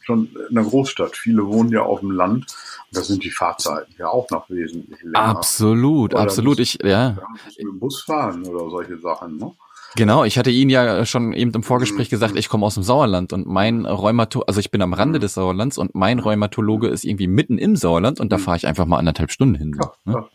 schon 0.00 0.28
in 0.48 0.54
der 0.54 0.64
Großstadt? 0.64 1.16
Viele 1.16 1.46
wohnen 1.46 1.70
ja 1.70 1.82
auf 1.82 2.00
dem 2.00 2.10
Land. 2.10 2.46
Da 2.92 3.02
sind 3.02 3.22
die 3.22 3.30
Fahrzeiten 3.30 3.94
ja 3.98 4.08
auch 4.08 4.30
noch 4.30 4.48
wesentlich 4.48 5.02
länger. 5.02 5.18
Absolut, 5.18 6.14
oder 6.14 6.22
absolut. 6.22 6.58
Ich, 6.58 6.78
ja. 6.82 7.16
Mit 7.46 7.58
dem 7.58 7.78
Bus 7.78 8.02
fahren 8.02 8.46
oder 8.46 8.70
solche 8.70 8.98
Sachen, 8.98 9.36
ne? 9.36 9.52
Genau, 9.96 10.24
ich 10.24 10.38
hatte 10.38 10.50
Ihnen 10.50 10.70
ja 10.70 11.04
schon 11.06 11.32
eben 11.32 11.52
im 11.52 11.62
Vorgespräch 11.62 12.10
gesagt, 12.10 12.36
ich 12.36 12.48
komme 12.48 12.66
aus 12.66 12.74
dem 12.74 12.82
Sauerland 12.82 13.32
und 13.32 13.46
mein 13.46 13.86
Rheumatologe, 13.86 14.48
also 14.48 14.60
ich 14.60 14.70
bin 14.70 14.82
am 14.82 14.92
Rande 14.92 15.18
des 15.18 15.34
Sauerlands 15.34 15.78
und 15.78 15.94
mein 15.94 16.18
Rheumatologe 16.18 16.88
ist 16.88 17.04
irgendwie 17.04 17.26
mitten 17.26 17.58
im 17.58 17.74
Sauerland 17.74 18.20
und 18.20 18.30
da 18.30 18.36
mhm. 18.36 18.42
fahre 18.42 18.56
ich 18.58 18.66
einfach 18.66 18.86
mal 18.86 18.98
anderthalb 18.98 19.30
Stunden 19.30 19.54
hin. 19.54 19.76
Ja, 19.80 19.92
ne? 20.04 20.12
ja. 20.14 20.28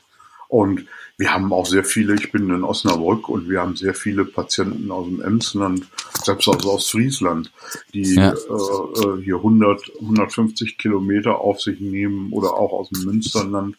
Und 0.47 0.85
wir 1.17 1.33
haben 1.33 1.53
auch 1.53 1.65
sehr 1.65 1.83
viele, 1.83 2.15
ich 2.15 2.31
bin 2.31 2.49
in 2.49 2.63
Osnabrück 2.63 3.29
und 3.29 3.49
wir 3.49 3.61
haben 3.61 3.75
sehr 3.75 3.93
viele 3.93 4.25
Patienten 4.25 4.91
aus 4.91 5.05
dem 5.07 5.21
Emsland, 5.21 5.87
selbst 6.23 6.47
aus 6.47 6.65
Ostfriesland, 6.65 7.51
die 7.93 8.15
ja. 8.15 8.31
äh, 8.31 8.33
äh 8.33 9.23
hier 9.23 9.37
100, 9.37 9.91
150 10.01 10.77
Kilometer 10.77 11.39
auf 11.39 11.61
sich 11.61 11.79
nehmen 11.79 12.31
oder 12.33 12.53
auch 12.53 12.71
aus 12.73 12.89
dem 12.89 13.05
Münsterland. 13.05 13.77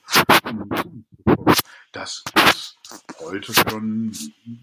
Das 1.92 2.24
ist 2.34 2.73
heute 3.20 3.52
schon 3.52 4.12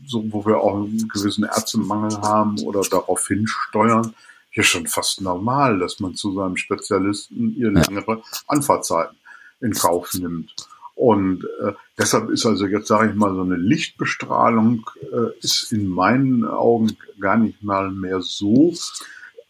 so, 0.05 0.23
wo 0.31 0.45
wir 0.45 0.57
auch 0.57 0.75
einen 0.75 1.07
gewissen 1.07 1.43
Ärztemangel 1.43 2.17
haben 2.21 2.59
oder 2.63 2.81
darauf 2.81 3.27
hinsteuern, 3.27 4.13
hier 4.49 4.63
schon 4.63 4.87
fast 4.87 5.21
normal, 5.21 5.79
dass 5.79 5.99
man 5.99 6.15
zu 6.15 6.33
seinem 6.33 6.57
Spezialisten 6.57 7.55
ihr 7.55 7.71
längere 7.71 8.21
Anfahrtzeiten 8.47 9.17
in 9.61 9.73
Kauf 9.73 10.13
nimmt. 10.13 10.53
Und 10.95 11.45
äh, 11.63 11.71
deshalb 11.97 12.29
ist 12.29 12.45
also 12.45 12.67
jetzt, 12.67 12.87
sage 12.87 13.09
ich 13.09 13.15
mal, 13.15 13.33
so 13.33 13.41
eine 13.41 13.55
Lichtbestrahlung 13.55 14.89
äh, 15.01 15.39
ist 15.39 15.71
in 15.71 15.87
meinen 15.87 16.45
Augen 16.45 16.97
gar 17.19 17.37
nicht 17.37 17.63
mal 17.63 17.89
mehr 17.89 18.21
so 18.21 18.73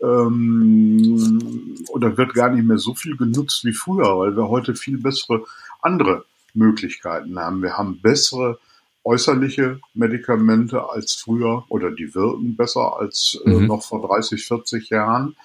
ähm, 0.02 1.76
oder 1.90 2.18
wird 2.18 2.34
gar 2.34 2.52
nicht 2.52 2.66
mehr 2.66 2.78
so 2.78 2.94
viel 2.94 3.18
genutzt 3.18 3.66
wie 3.66 3.74
früher, 3.74 4.18
weil 4.18 4.36
wir 4.36 4.50
heute 4.50 4.76
viel 4.76 4.98
bessere 4.98 5.44
andere 5.82 6.26
Möglichkeiten 6.54 7.38
haben. 7.40 7.62
Wir 7.62 7.78
haben 7.78 8.00
bessere 8.02 8.60
äußerliche 9.04 9.80
Medikamente 9.94 10.90
als 10.90 11.14
früher 11.14 11.66
oder 11.70 11.92
die 11.92 12.14
wirken 12.14 12.56
besser 12.56 12.98
als 13.00 13.40
äh, 13.46 13.50
mhm. 13.50 13.68
noch 13.68 13.84
vor 13.84 14.06
30, 14.08 14.46
40 14.46 14.90
Jahren. 14.90 15.36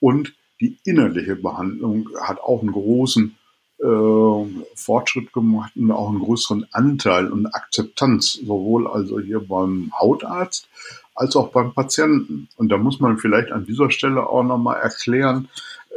Und 0.00 0.34
die 0.60 0.78
innerliche 0.84 1.36
Behandlung 1.36 2.08
hat 2.20 2.40
auch 2.40 2.60
einen 2.60 2.72
großen 2.72 3.36
äh, 3.78 4.64
Fortschritt 4.74 5.32
gemacht 5.32 5.72
und 5.76 5.90
auch 5.90 6.08
einen 6.08 6.20
größeren 6.20 6.66
Anteil 6.72 7.30
und 7.30 7.46
Akzeptanz, 7.46 8.34
sowohl 8.34 8.86
also 8.86 9.20
hier 9.20 9.40
beim 9.40 9.92
Hautarzt 9.98 10.68
als 11.14 11.36
auch 11.36 11.48
beim 11.48 11.72
Patienten. 11.72 12.48
Und 12.56 12.70
da 12.70 12.78
muss 12.78 13.00
man 13.00 13.18
vielleicht 13.18 13.52
an 13.52 13.66
dieser 13.66 13.90
Stelle 13.90 14.28
auch 14.28 14.42
nochmal 14.42 14.80
erklären, 14.80 15.48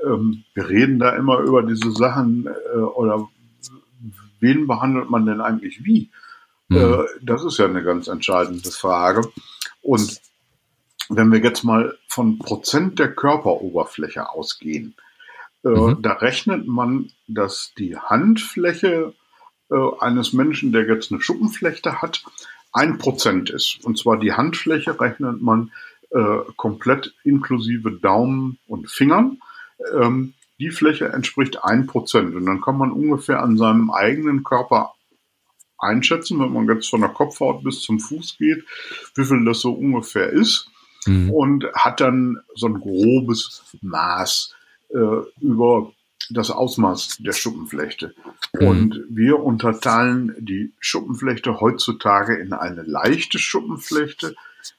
ähm, 0.06 0.44
wir 0.54 0.70
reden 0.70 1.00
da 1.00 1.16
immer 1.16 1.40
über 1.40 1.64
diese 1.64 1.92
Sachen 1.92 2.48
äh, 2.48 2.78
oder 2.78 3.28
wen 4.40 4.68
behandelt 4.68 5.10
man 5.10 5.26
denn 5.26 5.42
eigentlich 5.42 5.84
wie? 5.84 6.10
Mhm. 6.68 7.06
Das 7.22 7.44
ist 7.44 7.58
ja 7.58 7.66
eine 7.66 7.84
ganz 7.84 8.08
entscheidende 8.08 8.72
Frage. 8.72 9.22
Und 9.82 10.20
wenn 11.10 11.32
wir 11.32 11.40
jetzt 11.40 11.64
mal 11.64 11.98
von 12.08 12.40
Prozent 12.40 13.00
der 13.00 13.14
Körperoberfläche 13.14 14.30
ausgehen, 14.30 14.96
äh, 15.64 15.70
mhm. 15.70 16.02
da 16.02 16.14
rechnet 16.14 16.68
man, 16.68 17.12
dass 17.28 17.74
die 17.78 17.98
Handfläche 17.98 19.14
äh, 19.72 19.76
eines 20.00 20.34
Menschen, 20.34 20.72
der 20.72 20.86
jetzt 20.88 21.12
eine 21.12 21.22
Schuppenflechte 21.22 22.02
hat, 22.02 22.24
ein 22.74 22.98
Prozent 22.98 23.50
ist. 23.50 23.80
Und 23.84 23.98
zwar 23.98 24.20
die 24.20 24.34
Handfläche 24.34 25.00
rechnet 25.00 25.42
man 25.42 25.72
komplett 26.56 27.14
inklusive 27.26 27.92
Daumen 27.92 28.60
und 28.66 28.90
Fingern. 28.90 29.42
Ähm, 29.94 30.36
die 30.60 30.72
Fläche 30.72 31.10
entspricht 31.10 31.64
ein 31.64 31.88
Prozent. 31.88 32.36
Und 32.36 32.46
dann 32.46 32.62
kann 32.62 32.78
man 32.78 32.92
ungefähr 32.92 33.42
an 33.42 33.58
seinem 33.58 33.92
eigenen 33.92 34.44
Körper 34.44 34.94
einschätzen, 35.78 36.40
wenn 36.40 36.54
man 36.54 36.68
jetzt 36.68 36.90
von 36.90 37.02
der 37.02 37.10
Kopfhaut 37.10 37.64
bis 37.64 37.82
zum 37.82 38.00
Fuß 38.00 38.38
geht, 38.38 38.64
wie 39.16 39.26
viel 39.26 39.46
das 39.46 39.60
so 39.60 39.74
ungefähr 39.74 40.30
ist. 40.30 40.70
Mhm. 41.06 41.32
Und 41.32 41.66
hat 41.74 42.02
dann 42.02 42.38
so 42.56 42.68
ein 42.68 42.80
grobes 42.80 43.64
Maß 43.82 44.56
äh, 44.90 45.22
über 45.42 45.92
das 46.30 46.52
Ausmaß 46.52 47.18
der 47.20 47.34
Schuppenflechte. 47.34 48.14
Mhm. 48.54 48.68
Und 48.68 49.04
wir 49.10 49.40
unterteilen 49.40 50.36
die 50.40 50.74
Schuppenflechte 50.80 51.60
heutzutage 51.60 52.36
in 52.36 52.54
eine 52.54 52.84
leichte 52.84 53.40
Schuppenflechte, 53.40 54.36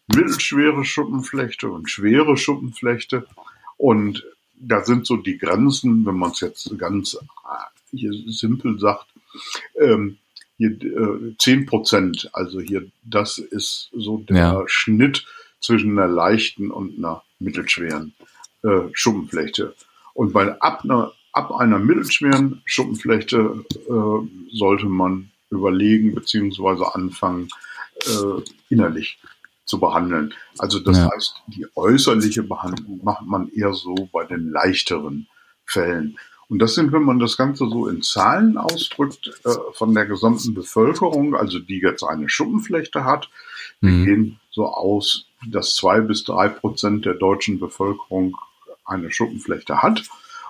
mittelschwere 0.09 0.85
Schuppenflechte 0.85 1.71
und 1.71 1.91
schwere 1.91 2.37
Schuppenflechte. 2.37 3.27
Und 3.77 4.25
da 4.61 4.85
sind 4.85 5.07
so 5.07 5.17
die 5.17 5.39
Grenzen, 5.39 6.05
wenn 6.05 6.17
man 6.17 6.33
es 6.33 6.41
jetzt 6.41 6.77
ganz 6.79 7.15
äh, 7.15 7.97
hier 7.97 8.13
simpel 8.27 8.79
sagt, 8.79 9.07
ähm, 9.81 10.19
hier 10.59 10.71
äh, 10.71 11.35
10 11.39 11.67
Prozent. 11.67 12.29
Also 12.33 12.61
hier, 12.61 12.87
das 13.05 13.39
ist 13.39 13.91
so 13.97 14.19
der 14.19 14.37
ja. 14.37 14.63
Schnitt 14.67 15.25
zwischen 15.61 15.99
einer 15.99 16.09
leichten 16.09 16.71
und 16.71 16.99
einer 16.99 17.23
mittelschweren 17.39 18.15
äh, 18.63 18.89
Schuppenflechte. 18.93 19.75
Und 20.15 20.33
bei 20.33 20.61
ab 20.61 20.85
einer, 20.85 21.13
ab 21.33 21.53
einer 21.53 21.79
mittelschweren 21.79 22.61
Schuppenflechte 22.65 23.65
äh, 23.73 24.57
sollte 24.57 24.87
man 24.87 25.31
überlegen 25.51 26.15
beziehungsweise 26.15 26.95
anfangen, 26.95 27.49
äh, 28.07 28.43
innerlich 28.69 29.19
zu 29.65 29.79
behandeln. 29.79 30.35
Also 30.59 30.81
das 30.81 30.99
ja. 30.99 31.11
heißt, 31.13 31.35
die 31.47 31.67
äußerliche 31.77 32.43
Behandlung 32.43 33.01
macht 33.05 33.27
man 33.27 33.49
eher 33.51 33.75
so 33.75 34.09
bei 34.13 34.25
den 34.25 34.51
leichteren 34.51 35.29
Fällen. 35.65 36.19
Und 36.49 36.61
das 36.61 36.75
sind, 36.75 36.93
wenn 36.93 37.03
man 37.03 37.19
das 37.19 37.37
Ganze 37.37 37.69
so 37.69 37.89
in 37.89 38.03
Zahlen 38.03 38.57
ausdrückt, 38.57 39.31
äh, 39.45 39.51
von 39.73 39.95
der 39.95 40.07
gesamten 40.07 40.55
Bevölkerung, 40.55 41.35
also 41.35 41.59
die 41.59 41.81
jetzt 41.81 42.03
eine 42.03 42.29
Schuppenflechte 42.29 43.05
hat. 43.05 43.29
Wir 43.81 43.91
mhm. 43.91 44.05
gehen 44.05 44.41
so 44.51 44.67
aus, 44.67 45.27
dass 45.47 45.75
zwei 45.75 46.01
bis 46.01 46.25
drei 46.25 46.49
Prozent 46.49 47.05
der 47.05 47.15
deutschen 47.15 47.61
Bevölkerung 47.61 48.37
eine 48.85 49.11
Schuppenflechte 49.11 49.83
hat. 49.83 50.05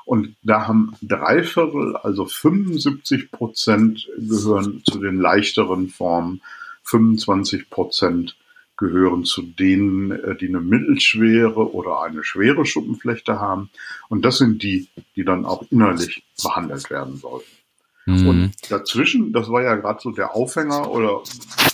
Und 0.04 0.36
da 0.42 0.66
haben 0.66 0.94
drei 1.02 1.42
Viertel, 1.42 1.96
also 1.96 2.24
75 2.24 3.30
Prozent 3.30 4.08
gehören 4.16 4.82
zu 4.84 5.00
den 5.00 5.20
leichteren 5.20 5.88
Formen, 5.88 6.40
25 6.84 7.68
Prozent 7.68 8.36
gehören 8.78 9.24
zu 9.24 9.42
denen, 9.42 10.12
äh, 10.12 10.36
die 10.36 10.48
eine 10.48 10.60
mittelschwere 10.60 11.74
oder 11.74 12.02
eine 12.02 12.24
schwere 12.24 12.64
Schuppenflechte 12.64 13.38
haben. 13.38 13.68
Und 14.08 14.24
das 14.24 14.38
sind 14.38 14.62
die, 14.62 14.88
die 15.16 15.24
dann 15.24 15.44
auch 15.44 15.64
innerlich 15.70 16.24
behandelt 16.42 16.88
werden 16.88 17.16
sollten. 17.18 17.50
Mhm. 18.06 18.28
Und 18.28 18.52
dazwischen, 18.70 19.32
das 19.34 19.50
war 19.50 19.62
ja 19.62 19.74
gerade 19.74 20.00
so 20.00 20.10
der 20.12 20.34
Aufhänger 20.34 20.90
oder 20.90 21.22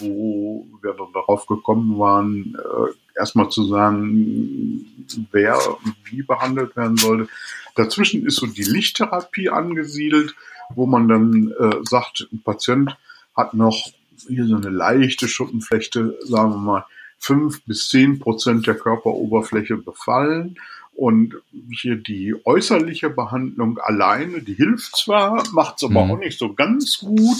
wo 0.01 0.67
wir 0.83 0.95
dann 0.95 1.12
darauf 1.12 1.47
gekommen 1.47 1.97
waren, 1.99 2.57
äh, 2.59 3.19
erstmal 3.19 3.51
zu 3.51 3.64
sagen, 3.64 4.85
wer 5.31 5.57
wie 6.05 6.23
behandelt 6.23 6.75
werden 6.75 6.97
sollte. 6.97 7.29
Dazwischen 7.77 8.27
ist 8.27 8.37
so 8.37 8.47
die 8.47 8.64
Lichttherapie 8.64 9.51
angesiedelt, 9.51 10.35
wo 10.75 10.87
man 10.87 11.07
dann 11.07 11.53
äh, 11.59 11.77
sagt, 11.85 12.29
ein 12.33 12.43
Patient 12.43 12.97
hat 13.37 13.55
noch 13.55 13.90
hier 14.29 14.46
so 14.46 14.57
eine 14.57 14.70
leichte 14.70 15.29
Schuppenflechte, 15.29 16.18
sagen 16.24 16.50
wir 16.50 16.59
mal, 16.59 16.87
fünf 17.18 17.64
bis 17.64 17.88
zehn 17.88 18.18
Prozent 18.18 18.66
der 18.66 18.74
Körperoberfläche 18.74 19.77
befallen 19.77 20.57
Und 20.96 21.35
hier 21.72 21.96
die 21.96 22.35
äußerliche 22.44 23.11
Behandlung 23.11 23.79
alleine, 23.79 24.42
die 24.42 24.55
hilft 24.55 24.96
zwar, 24.96 25.42
macht 25.53 25.79
es 25.79 25.85
aber 25.85 26.05
mhm. 26.05 26.11
auch 26.12 26.18
nicht 26.18 26.38
so 26.38 26.55
ganz 26.55 26.98
gut. 26.98 27.38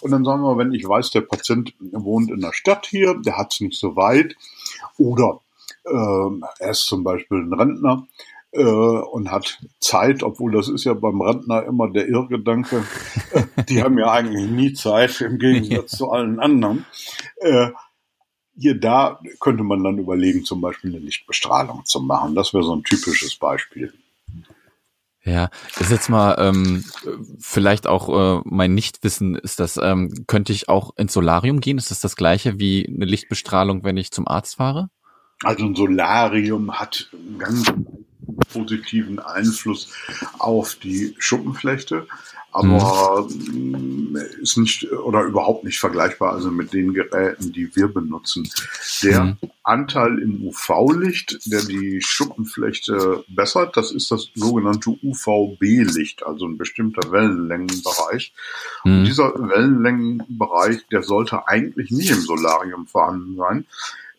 Und 0.00 0.12
dann 0.12 0.24
sagen 0.24 0.42
wir, 0.42 0.56
wenn 0.58 0.72
ich 0.72 0.86
weiß, 0.86 1.10
der 1.10 1.22
Patient 1.22 1.74
wohnt 1.80 2.30
in 2.30 2.40
der 2.40 2.52
Stadt 2.52 2.86
hier, 2.86 3.14
der 3.14 3.36
hat 3.36 3.52
es 3.52 3.60
nicht 3.60 3.78
so 3.78 3.96
weit, 3.96 4.36
oder 4.96 5.40
äh, 5.84 6.52
er 6.60 6.70
ist 6.70 6.86
zum 6.86 7.02
Beispiel 7.02 7.38
ein 7.38 7.52
Rentner, 7.52 8.06
äh, 8.54 8.62
und 8.62 9.30
hat 9.30 9.58
Zeit, 9.80 10.22
obwohl 10.22 10.52
das 10.52 10.68
ist 10.68 10.84
ja 10.84 10.94
beim 10.94 11.20
Rentner 11.20 11.64
immer 11.64 11.90
der 11.90 12.08
Irrgedanke. 12.08 12.84
die 13.68 13.82
haben 13.82 13.98
ja 13.98 14.10
eigentlich 14.10 14.48
nie 14.48 14.72
Zeit 14.72 15.20
im 15.20 15.38
Gegensatz 15.38 15.90
zu 15.96 16.10
allen 16.10 16.40
anderen. 16.40 16.86
Äh, 17.36 17.70
hier 18.56 18.78
da 18.78 19.20
könnte 19.40 19.64
man 19.64 19.82
dann 19.82 19.98
überlegen, 19.98 20.44
zum 20.44 20.60
Beispiel 20.60 20.90
eine 20.90 21.00
Lichtbestrahlung 21.00 21.84
zu 21.84 22.00
machen. 22.00 22.36
Das 22.36 22.54
wäre 22.54 22.62
so 22.62 22.74
ein 22.74 22.84
typisches 22.84 23.34
Beispiel. 23.36 23.92
Ja, 25.24 25.48
ist 25.80 25.90
jetzt 25.90 26.10
mal 26.10 26.36
ähm, 26.38 26.84
vielleicht 27.40 27.86
auch 27.86 28.08
äh, 28.10 28.42
mein 28.44 28.74
Nichtwissen 28.74 29.34
ist 29.36 29.58
das, 29.58 29.78
ähm, 29.78 30.24
könnte 30.26 30.52
ich 30.52 30.68
auch 30.68 30.94
ins 30.96 31.14
Solarium 31.14 31.60
gehen? 31.60 31.78
Ist 31.78 31.90
das 31.90 32.00
das 32.00 32.14
gleiche 32.14 32.58
wie 32.60 32.86
eine 32.86 33.06
Lichtbestrahlung, 33.06 33.84
wenn 33.84 33.96
ich 33.96 34.12
zum 34.12 34.28
Arzt 34.28 34.56
fahre? 34.56 34.90
Also 35.42 35.64
ein 35.64 35.74
Solarium 35.74 36.78
hat 36.78 37.10
ganz 37.38 37.72
positiven 38.52 39.18
Einfluss 39.18 39.92
auf 40.38 40.76
die 40.76 41.14
Schuppenflechte, 41.18 42.06
aber 42.54 43.26
mhm. 43.28 44.16
ist 44.40 44.56
nicht 44.56 44.90
oder 44.92 45.24
überhaupt 45.24 45.64
nicht 45.64 45.80
vergleichbar 45.80 46.34
also 46.34 46.52
mit 46.52 46.72
den 46.72 46.94
Geräten, 46.94 47.52
die 47.52 47.74
wir 47.74 47.88
benutzen. 47.88 48.48
Der 49.02 49.24
mhm. 49.24 49.36
Anteil 49.64 50.20
im 50.20 50.46
UV-Licht, 50.46 51.40
der 51.46 51.62
die 51.62 52.00
Schuppenflechte 52.00 53.24
bessert, 53.26 53.76
das 53.76 53.90
ist 53.90 54.12
das 54.12 54.28
sogenannte 54.36 54.90
UVB-Licht, 55.02 56.24
also 56.24 56.46
ein 56.46 56.56
bestimmter 56.56 57.10
Wellenlängenbereich. 57.10 58.32
Mhm. 58.84 58.98
Und 58.98 59.04
dieser 59.04 59.34
Wellenlängenbereich, 59.34 60.86
der 60.92 61.02
sollte 61.02 61.48
eigentlich 61.48 61.90
nie 61.90 62.06
im 62.06 62.20
Solarium 62.20 62.86
vorhanden 62.86 63.36
sein 63.36 63.66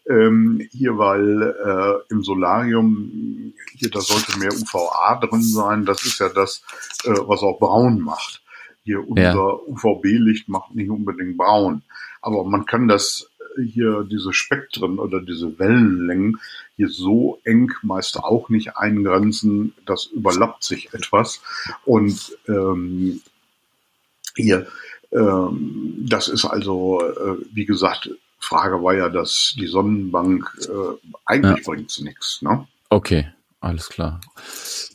ähm, 0.07 0.67
hier, 0.71 0.97
weil 0.97 1.41
äh, 1.41 2.13
im 2.13 2.23
Solarium, 2.23 3.53
hier, 3.73 3.89
da 3.89 4.01
sollte 4.01 4.37
mehr 4.37 4.53
UVA 4.53 5.15
drin 5.15 5.41
sein. 5.41 5.85
Das 5.85 6.05
ist 6.05 6.19
ja 6.19 6.29
das, 6.29 6.63
äh, 7.03 7.09
was 7.09 7.41
auch 7.41 7.59
braun 7.59 8.01
macht. 8.01 8.41
Hier 8.83 9.07
unser 9.07 9.33
ja. 9.33 9.59
UVB-Licht 9.67 10.47
macht 10.47 10.75
nicht 10.75 10.89
unbedingt 10.89 11.37
braun. 11.37 11.81
Aber 12.21 12.43
man 12.43 12.65
kann 12.65 12.87
das 12.87 13.31
äh, 13.57 13.63
hier, 13.63 14.03
diese 14.03 14.31
Spektren 14.31 14.99
oder 14.99 15.21
diese 15.21 15.57
Wellenlängen 15.57 16.39
hier 16.75 16.89
so 16.89 17.39
eng 17.43 17.71
meist 17.81 18.17
auch 18.17 18.49
nicht 18.49 18.77
eingrenzen. 18.77 19.73
Das 19.85 20.05
überlappt 20.05 20.63
sich 20.63 20.93
etwas. 20.93 21.41
Und 21.83 22.37
ähm, 22.47 23.21
hier, 24.35 24.67
ähm, 25.11 25.95
das 26.07 26.27
ist 26.27 26.45
also, 26.45 27.01
äh, 27.01 27.37
wie 27.53 27.65
gesagt, 27.65 28.09
Frage 28.45 28.83
war 28.83 28.93
ja, 28.93 29.09
dass 29.09 29.55
die 29.57 29.67
Sonnenbank 29.67 30.49
äh, 30.61 31.09
eigentlich 31.25 31.57
ja. 31.57 31.63
bringt 31.65 31.99
nichts. 32.01 32.41
Ne? 32.41 32.67
Okay, 32.89 33.27
alles 33.59 33.89
klar. 33.89 34.21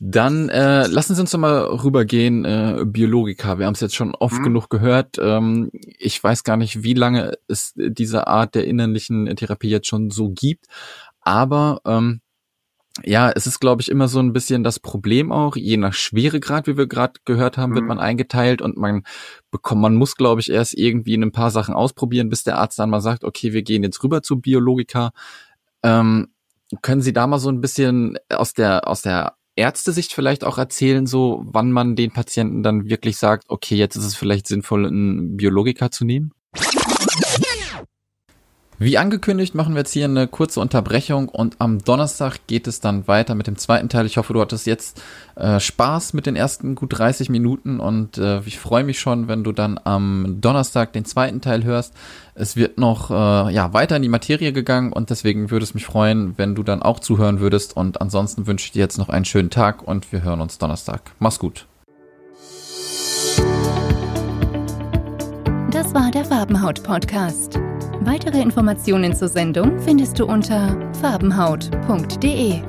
Dann 0.00 0.48
äh, 0.48 0.86
lassen 0.86 1.14
Sie 1.14 1.20
uns 1.20 1.32
doch 1.32 1.38
mal 1.38 1.64
rübergehen, 1.64 2.44
äh, 2.44 2.84
Biologika. 2.86 3.58
Wir 3.58 3.66
haben 3.66 3.74
es 3.74 3.80
jetzt 3.80 3.96
schon 3.96 4.14
oft 4.14 4.36
hm. 4.36 4.44
genug 4.44 4.70
gehört. 4.70 5.18
Ähm, 5.20 5.70
ich 5.98 6.22
weiß 6.22 6.44
gar 6.44 6.56
nicht, 6.56 6.82
wie 6.82 6.94
lange 6.94 7.32
es 7.48 7.72
diese 7.76 8.26
Art 8.26 8.54
der 8.54 8.66
innerlichen 8.66 9.26
Therapie 9.36 9.70
jetzt 9.70 9.88
schon 9.88 10.10
so 10.10 10.30
gibt. 10.30 10.66
Aber 11.20 11.80
ähm, 11.84 12.20
ja, 13.04 13.30
es 13.30 13.46
ist, 13.46 13.60
glaube 13.60 13.82
ich, 13.82 13.90
immer 13.90 14.08
so 14.08 14.18
ein 14.20 14.32
bisschen 14.32 14.64
das 14.64 14.80
Problem 14.80 15.32
auch, 15.32 15.56
je 15.56 15.76
nach 15.76 15.92
Schweregrad, 15.92 16.66
wie 16.66 16.76
wir 16.76 16.86
gerade 16.86 17.14
gehört 17.24 17.56
haben, 17.56 17.74
wird 17.74 17.82
mhm. 17.82 17.88
man 17.88 17.98
eingeteilt 17.98 18.62
und 18.62 18.76
man 18.76 19.02
bekommt, 19.50 19.82
man 19.82 19.94
muss, 19.94 20.16
glaube 20.16 20.40
ich, 20.40 20.50
erst 20.50 20.74
irgendwie 20.74 21.14
ein 21.14 21.32
paar 21.32 21.50
Sachen 21.50 21.74
ausprobieren, 21.74 22.28
bis 22.28 22.44
der 22.44 22.58
Arzt 22.58 22.78
dann 22.78 22.90
mal 22.90 23.00
sagt, 23.00 23.24
okay, 23.24 23.52
wir 23.52 23.62
gehen 23.62 23.82
jetzt 23.82 24.02
rüber 24.02 24.22
zu 24.22 24.40
Biologika. 24.40 25.10
Ähm, 25.82 26.28
können 26.82 27.02
Sie 27.02 27.12
da 27.12 27.26
mal 27.26 27.38
so 27.38 27.50
ein 27.50 27.60
bisschen 27.60 28.16
aus 28.28 28.54
der, 28.54 28.86
aus 28.86 29.02
der 29.02 29.34
Ärztesicht 29.56 30.12
vielleicht 30.12 30.44
auch 30.44 30.58
erzählen, 30.58 31.06
so 31.06 31.42
wann 31.44 31.72
man 31.72 31.96
den 31.96 32.12
Patienten 32.12 32.62
dann 32.62 32.88
wirklich 32.88 33.16
sagt, 33.16 33.44
okay, 33.48 33.74
jetzt 33.74 33.96
ist 33.96 34.04
es 34.04 34.16
vielleicht 34.16 34.46
sinnvoll, 34.46 34.86
einen 34.86 35.36
Biologiker 35.36 35.90
zu 35.90 36.04
nehmen? 36.04 36.32
Wie 38.82 38.96
angekündigt, 38.96 39.54
machen 39.54 39.74
wir 39.74 39.80
jetzt 39.80 39.92
hier 39.92 40.06
eine 40.06 40.26
kurze 40.26 40.58
Unterbrechung 40.58 41.28
und 41.28 41.56
am 41.58 41.84
Donnerstag 41.84 42.46
geht 42.46 42.66
es 42.66 42.80
dann 42.80 43.06
weiter 43.06 43.34
mit 43.34 43.46
dem 43.46 43.58
zweiten 43.58 43.90
Teil. 43.90 44.06
Ich 44.06 44.16
hoffe, 44.16 44.32
du 44.32 44.40
hattest 44.40 44.66
jetzt 44.66 45.02
äh, 45.36 45.60
Spaß 45.60 46.14
mit 46.14 46.24
den 46.24 46.34
ersten 46.34 46.76
gut 46.76 46.98
30 46.98 47.28
Minuten 47.28 47.78
und 47.78 48.16
äh, 48.16 48.40
ich 48.46 48.58
freue 48.58 48.82
mich 48.82 48.98
schon, 48.98 49.28
wenn 49.28 49.44
du 49.44 49.52
dann 49.52 49.78
am 49.84 50.38
Donnerstag 50.40 50.94
den 50.94 51.04
zweiten 51.04 51.42
Teil 51.42 51.62
hörst. 51.62 51.92
Es 52.34 52.56
wird 52.56 52.78
noch 52.78 53.10
äh, 53.10 53.52
ja 53.52 53.74
weiter 53.74 53.96
in 53.96 54.02
die 54.02 54.08
Materie 54.08 54.54
gegangen 54.54 54.94
und 54.94 55.10
deswegen 55.10 55.50
würde 55.50 55.64
es 55.64 55.74
mich 55.74 55.84
freuen, 55.84 56.38
wenn 56.38 56.54
du 56.54 56.62
dann 56.62 56.80
auch 56.80 57.00
zuhören 57.00 57.40
würdest. 57.40 57.76
Und 57.76 58.00
ansonsten 58.00 58.46
wünsche 58.46 58.64
ich 58.64 58.72
dir 58.72 58.80
jetzt 58.80 58.96
noch 58.96 59.10
einen 59.10 59.26
schönen 59.26 59.50
Tag 59.50 59.86
und 59.86 60.10
wir 60.10 60.22
hören 60.22 60.40
uns 60.40 60.56
Donnerstag. 60.56 61.02
Mach's 61.18 61.38
gut. 61.38 61.66
Das 65.92 66.02
war 66.04 66.10
der 66.12 66.24
Farbenhaut 66.24 66.84
Podcast. 66.84 67.58
Weitere 68.02 68.40
Informationen 68.40 69.12
zur 69.12 69.26
Sendung 69.26 69.80
findest 69.80 70.20
du 70.20 70.24
unter 70.24 70.78
farbenhaut.de. 71.00 72.62